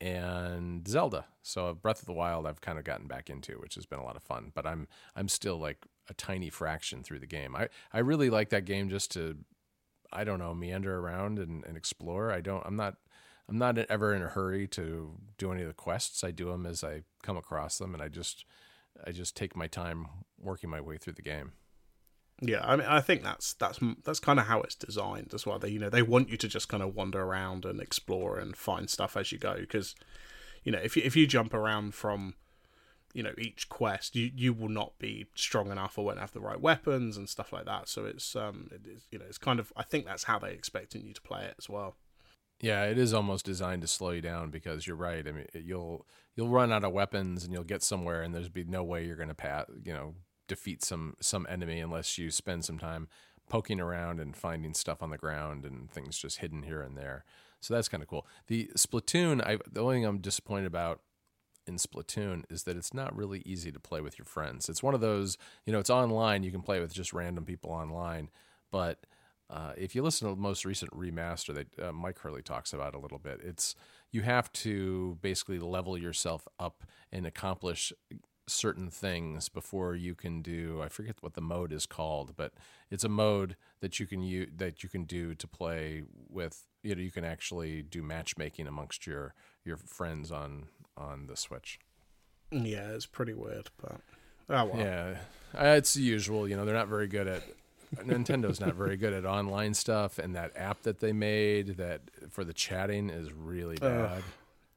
And 0.01 0.87
Zelda. 0.87 1.25
So 1.41 1.73
Breath 1.73 2.01
of 2.01 2.05
the 2.05 2.13
Wild 2.13 2.45
I've 2.45 2.61
kind 2.61 2.77
of 2.77 2.83
gotten 2.83 3.07
back 3.07 3.29
into, 3.29 3.53
which 3.53 3.75
has 3.75 3.85
been 3.85 3.99
a 3.99 4.03
lot 4.03 4.17
of 4.17 4.23
fun. 4.23 4.51
But 4.53 4.65
I'm 4.65 4.87
I'm 5.15 5.29
still 5.29 5.57
like 5.57 5.85
a 6.09 6.13
tiny 6.13 6.49
fraction 6.49 7.01
through 7.01 7.19
the 7.19 7.27
game. 7.27 7.55
I, 7.55 7.69
I 7.93 7.99
really 7.99 8.29
like 8.29 8.49
that 8.49 8.65
game 8.65 8.89
just 8.89 9.11
to 9.11 9.37
I 10.11 10.23
don't 10.23 10.39
know, 10.39 10.55
meander 10.55 10.97
around 10.97 11.39
and, 11.39 11.63
and 11.65 11.77
explore. 11.77 12.31
I 12.31 12.41
don't 12.41 12.65
I'm 12.65 12.75
not 12.75 12.95
I'm 13.47 13.57
not 13.57 13.77
ever 13.77 14.13
in 14.13 14.21
a 14.21 14.27
hurry 14.27 14.67
to 14.69 15.15
do 15.37 15.51
any 15.51 15.61
of 15.61 15.67
the 15.67 15.73
quests. 15.73 16.23
I 16.23 16.31
do 16.31 16.45
them 16.45 16.65
as 16.65 16.83
I 16.83 17.03
come 17.23 17.37
across 17.37 17.77
them 17.77 17.93
and 17.93 18.03
I 18.03 18.09
just 18.09 18.45
I 19.05 19.11
just 19.11 19.35
take 19.35 19.55
my 19.55 19.67
time 19.67 20.07
working 20.37 20.69
my 20.69 20.81
way 20.81 20.97
through 20.97 21.13
the 21.13 21.21
game. 21.21 21.53
Yeah, 22.41 22.61
I 22.63 22.75
mean, 22.77 22.87
I 22.87 23.01
think 23.01 23.23
that's 23.23 23.53
that's 23.53 23.79
that's 24.03 24.19
kind 24.19 24.39
of 24.39 24.45
how 24.45 24.61
it's 24.61 24.75
designed 24.75 25.33
as 25.33 25.45
well. 25.45 25.59
They, 25.59 25.69
you 25.69 25.79
know, 25.79 25.89
they 25.89 26.01
want 26.01 26.29
you 26.29 26.37
to 26.37 26.47
just 26.47 26.69
kind 26.69 26.81
of 26.81 26.95
wander 26.95 27.21
around 27.21 27.65
and 27.65 27.81
explore 27.81 28.39
and 28.39 28.55
find 28.55 28.89
stuff 28.89 29.17
as 29.17 29.31
you 29.31 29.37
go. 29.37 29.57
Because, 29.59 29.95
you 30.63 30.71
know, 30.71 30.79
if 30.79 30.95
you 30.95 31.03
if 31.03 31.15
you 31.15 31.27
jump 31.27 31.53
around 31.53 31.93
from, 31.95 32.35
you 33.13 33.23
know, 33.23 33.33
each 33.37 33.67
quest, 33.67 34.15
you 34.15 34.31
you 34.33 34.53
will 34.53 34.69
not 34.69 34.97
be 34.99 35.25
strong 35.35 35.69
enough 35.69 35.97
or 35.97 36.05
won't 36.05 36.19
have 36.19 36.31
the 36.31 36.39
right 36.39 36.61
weapons 36.61 37.17
and 37.17 37.27
stuff 37.27 37.51
like 37.51 37.65
that. 37.65 37.89
So 37.89 38.05
it's 38.05 38.35
um, 38.37 38.69
it 38.71 38.87
is, 38.87 39.05
you 39.11 39.19
know, 39.19 39.25
it's 39.27 39.37
kind 39.37 39.59
of 39.59 39.73
I 39.75 39.83
think 39.83 40.05
that's 40.05 40.23
how 40.23 40.39
they 40.39 40.51
expecting 40.51 41.05
you 41.05 41.13
to 41.13 41.21
play 41.21 41.43
it 41.43 41.55
as 41.57 41.67
well. 41.67 41.97
Yeah, 42.61 42.85
it 42.85 42.97
is 42.97 43.13
almost 43.13 43.45
designed 43.45 43.81
to 43.81 43.87
slow 43.87 44.11
you 44.11 44.21
down 44.21 44.49
because 44.49 44.85
you're 44.87 44.95
right. 44.95 45.25
I 45.27 45.31
mean, 45.31 45.45
you'll 45.53 46.05
you'll 46.35 46.49
run 46.49 46.71
out 46.71 46.85
of 46.85 46.93
weapons 46.93 47.43
and 47.43 47.53
you'll 47.53 47.63
get 47.63 47.83
somewhere 47.83 48.21
and 48.21 48.33
there's 48.33 48.47
be 48.47 48.63
no 48.63 48.83
way 48.83 49.05
you're 49.05 49.17
going 49.17 49.27
to 49.29 49.35
pat, 49.35 49.67
you 49.83 49.93
know, 49.93 50.13
defeat 50.49 50.83
some 50.83 51.15
some 51.21 51.47
enemy 51.49 51.79
unless 51.79 52.17
you 52.17 52.29
spend 52.31 52.65
some 52.65 52.77
time 52.77 53.07
poking 53.47 53.79
around 53.79 54.19
and 54.19 54.35
finding 54.35 54.73
stuff 54.73 55.01
on 55.01 55.09
the 55.09 55.17
ground 55.17 55.63
and 55.65 55.89
things 55.89 56.17
just 56.17 56.39
hidden 56.39 56.63
here 56.63 56.81
and 56.81 56.97
there. 56.97 57.23
So 57.61 57.73
that's 57.73 57.87
kind 57.87 58.03
of 58.03 58.09
cool. 58.09 58.27
The 58.47 58.69
Splatoon, 58.75 59.41
I 59.45 59.57
the 59.71 59.81
only 59.81 59.97
thing 59.97 60.05
I'm 60.05 60.19
disappointed 60.19 60.67
about 60.67 61.01
in 61.65 61.75
Splatoon 61.75 62.43
is 62.49 62.63
that 62.63 62.75
it's 62.75 62.93
not 62.93 63.15
really 63.15 63.41
easy 63.45 63.71
to 63.71 63.79
play 63.79 64.01
with 64.01 64.17
your 64.17 64.25
friends. 64.25 64.69
It's 64.69 64.83
one 64.83 64.95
of 64.95 65.01
those, 65.01 65.37
you 65.65 65.71
know, 65.71 65.79
it's 65.79 65.89
online. 65.89 66.43
You 66.43 66.51
can 66.51 66.61
play 66.61 66.79
with 66.79 66.93
just 66.93 67.13
random 67.13 67.45
people 67.45 67.71
online, 67.71 68.29
but 68.71 69.05
uh, 69.49 69.73
if 69.77 69.95
you 69.95 70.03
listen 70.03 70.27
to 70.27 70.35
the 70.35 70.41
most 70.41 70.63
recent 70.63 70.91
remaster 70.91 71.53
that 71.55 71.79
uh, 71.79 71.91
Myke 71.91 72.19
Hurley 72.19 72.43
talks 72.43 72.71
about 72.71 72.93
a 72.93 72.99
little 72.99 73.17
bit, 73.17 73.41
it's 73.43 73.75
you 74.11 74.21
have 74.21 74.51
to 74.53 75.17
basically 75.21 75.57
level 75.59 75.97
yourself 75.97 76.47
up 76.59 76.83
and 77.11 77.25
accomplish 77.25 77.91
certain 78.51 78.89
things 78.89 79.49
before 79.49 79.95
you 79.95 80.15
can 80.15 80.41
do. 80.41 80.81
I 80.83 80.89
forget 80.89 81.17
what 81.21 81.33
the 81.33 81.41
mode 81.41 81.71
is 81.71 81.85
called, 81.85 82.33
but 82.35 82.53
it's 82.89 83.03
a 83.03 83.09
mode 83.09 83.55
that 83.81 83.99
you 83.99 84.07
can 84.07 84.21
use 84.21 84.49
that 84.57 84.83
you 84.83 84.89
can 84.89 85.03
do 85.05 85.35
to 85.35 85.47
play 85.47 86.03
with. 86.29 86.65
You 86.83 86.95
know, 86.95 87.01
you 87.01 87.11
can 87.11 87.25
actually 87.25 87.81
do 87.81 88.01
matchmaking 88.01 88.67
amongst 88.67 89.07
your 89.07 89.33
your 89.63 89.77
friends 89.77 90.31
on 90.31 90.67
on 90.97 91.27
the 91.27 91.35
Switch. 91.35 91.79
Yeah, 92.51 92.89
it's 92.89 93.05
pretty 93.05 93.33
weird, 93.33 93.69
but 93.81 94.01
oh 94.49 94.65
well. 94.65 94.77
Yeah, 94.77 95.15
uh, 95.57 95.75
it's 95.77 95.93
the 95.93 96.01
usual. 96.01 96.47
You 96.47 96.57
know, 96.57 96.65
they're 96.65 96.75
not 96.75 96.87
very 96.87 97.07
good 97.07 97.27
at 97.27 97.43
Nintendo's 97.97 98.59
not 98.59 98.75
very 98.75 98.97
good 98.97 99.13
at 99.13 99.25
online 99.25 99.73
stuff, 99.73 100.19
and 100.19 100.35
that 100.35 100.51
app 100.55 100.83
that 100.83 100.99
they 100.99 101.11
made 101.11 101.77
that 101.77 102.01
for 102.29 102.43
the 102.43 102.53
chatting 102.53 103.09
is 103.09 103.31
really 103.33 103.77
bad. 103.77 104.23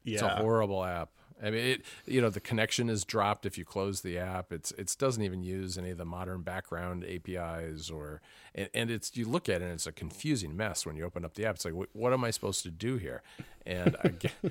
yeah. 0.03 0.13
It's 0.13 0.23
a 0.23 0.29
horrible 0.29 0.83
app. 0.83 1.09
I 1.41 1.49
mean, 1.49 1.65
it 1.65 1.85
you 2.05 2.21
know 2.21 2.29
the 2.29 2.39
connection 2.39 2.89
is 2.89 3.03
dropped 3.03 3.45
if 3.45 3.57
you 3.57 3.65
close 3.65 4.01
the 4.01 4.17
app. 4.17 4.51
It's 4.51 4.71
it 4.73 4.95
doesn't 4.97 5.23
even 5.23 5.43
use 5.43 5.77
any 5.77 5.91
of 5.91 5.97
the 5.97 6.05
modern 6.05 6.41
background 6.41 7.05
APIs 7.05 7.89
or 7.89 8.21
and, 8.53 8.69
and 8.73 8.91
it's 8.91 9.15
you 9.15 9.25
look 9.25 9.49
at 9.49 9.61
it 9.61 9.65
and 9.65 9.73
it's 9.73 9.87
a 9.87 9.91
confusing 9.91 10.55
mess 10.55 10.85
when 10.85 10.95
you 10.95 11.05
open 11.05 11.25
up 11.25 11.33
the 11.35 11.45
app. 11.45 11.55
It's 11.55 11.65
like 11.65 11.73
what, 11.73 11.89
what 11.93 12.13
am 12.13 12.23
I 12.23 12.31
supposed 12.31 12.63
to 12.63 12.71
do 12.71 12.97
here? 12.97 13.23
And 13.65 13.95
I, 14.03 14.49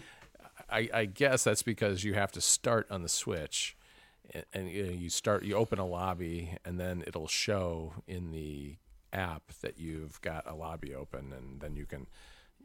I, 0.71 0.88
I 0.92 1.05
guess 1.05 1.45
that's 1.45 1.62
because 1.62 2.05
you 2.05 2.14
have 2.14 2.33
to 2.33 2.40
start 2.40 2.87
on 2.90 3.03
the 3.03 3.09
Switch, 3.09 3.77
and, 4.33 4.45
and 4.53 4.71
you, 4.71 4.87
know, 4.87 4.92
you 4.92 5.11
start 5.11 5.45
you 5.45 5.55
open 5.55 5.79
a 5.79 5.87
lobby 5.87 6.57
and 6.64 6.81
then 6.81 7.05
it'll 7.07 7.29
show 7.29 7.95
in 8.07 8.31
the 8.31 8.77
app 9.12 9.53
that 9.61 9.79
you've 9.79 10.21
got 10.23 10.51
a 10.51 10.55
lobby 10.55 10.95
open, 10.95 11.33
and 11.33 11.61
then 11.61 11.77
you 11.77 11.87
can 11.87 12.07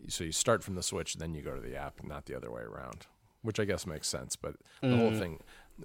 so 0.08 0.24
you 0.24 0.32
start 0.32 0.64
from 0.64 0.76
the 0.76 0.84
Switch, 0.84 1.16
then 1.16 1.34
you 1.34 1.42
go 1.42 1.56
to 1.56 1.62
the 1.62 1.76
app, 1.76 2.04
not 2.04 2.26
the 2.26 2.36
other 2.36 2.52
way 2.52 2.62
around, 2.62 3.08
which 3.48 3.60
I 3.60 3.66
guess 3.66 3.88
makes 3.88 4.08
sense. 4.08 4.36
But 4.36 4.56
the 4.82 4.96
whole 4.98 5.14
thing, 5.14 5.40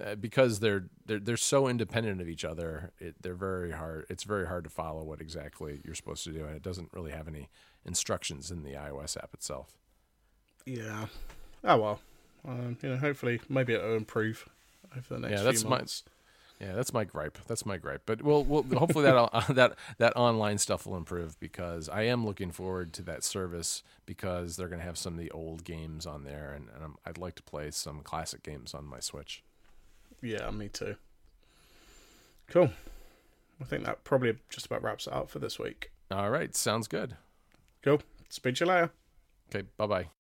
uh, 0.04 0.16
because 0.16 0.58
they're 0.60 0.86
they're 1.06 1.20
they're 1.20 1.36
so 1.36 1.68
independent 1.68 2.20
of 2.20 2.28
each 2.28 2.44
other, 2.44 2.90
it, 2.98 3.14
they're 3.22 3.34
very 3.34 3.70
hard. 3.70 4.04
It's 4.10 4.24
very 4.24 4.46
hard 4.46 4.64
to 4.64 4.70
follow 4.70 5.04
what 5.04 5.20
exactly 5.20 5.80
you're 5.84 5.94
supposed 5.94 6.24
to 6.24 6.30
do, 6.32 6.44
and 6.44 6.56
it 6.56 6.62
doesn't 6.62 6.92
really 6.92 7.12
have 7.12 7.28
any 7.28 7.48
instructions 7.86 8.50
in 8.50 8.64
the 8.64 8.72
iOS 8.72 9.16
app 9.16 9.32
itself. 9.32 9.78
Yeah. 10.66 11.06
Oh 11.64 11.76
well. 11.78 12.00
Um, 12.46 12.76
you 12.82 12.88
know, 12.88 12.96
hopefully, 12.96 13.40
maybe 13.48 13.72
it'll 13.74 13.96
improve 13.96 14.48
over 14.96 15.14
the 15.14 15.20
next 15.20 15.32
Yeah, 15.38 15.42
that's 15.44 15.60
few 15.62 15.70
my- 15.70 15.76
months. 15.78 16.02
Yeah, 16.62 16.74
that's 16.74 16.94
my 16.94 17.02
gripe. 17.02 17.38
That's 17.48 17.66
my 17.66 17.76
gripe. 17.76 18.02
But 18.06 18.22
we'll, 18.22 18.44
we'll 18.44 18.62
hopefully 18.62 19.04
that 19.04 19.46
that 19.50 19.76
that 19.98 20.16
online 20.16 20.58
stuff 20.58 20.86
will 20.86 20.96
improve 20.96 21.38
because 21.40 21.88
I 21.88 22.02
am 22.02 22.24
looking 22.24 22.52
forward 22.52 22.92
to 22.94 23.02
that 23.02 23.24
service 23.24 23.82
because 24.06 24.56
they're 24.56 24.68
going 24.68 24.78
to 24.78 24.86
have 24.86 24.96
some 24.96 25.14
of 25.14 25.18
the 25.18 25.30
old 25.32 25.64
games 25.64 26.06
on 26.06 26.22
there, 26.22 26.52
and, 26.54 26.68
and 26.72 26.84
I'm, 26.84 26.96
I'd 27.04 27.18
like 27.18 27.34
to 27.36 27.42
play 27.42 27.72
some 27.72 28.00
classic 28.02 28.44
games 28.44 28.74
on 28.74 28.84
my 28.84 29.00
Switch. 29.00 29.42
Yeah, 30.22 30.48
me 30.50 30.68
too. 30.68 30.94
Cool. 32.48 32.70
I 33.60 33.64
think 33.64 33.84
that 33.84 34.04
probably 34.04 34.36
just 34.48 34.66
about 34.66 34.84
wraps 34.84 35.08
it 35.08 35.12
up 35.12 35.30
for 35.30 35.40
this 35.40 35.58
week. 35.58 35.90
All 36.12 36.30
right, 36.30 36.54
sounds 36.54 36.86
good. 36.86 37.16
Cool. 37.82 38.02
Speak 38.28 38.54
to 38.56 38.64
you 38.64 38.70
later. 38.70 38.90
Okay, 39.52 39.66
bye 39.76 39.86
bye. 39.86 40.06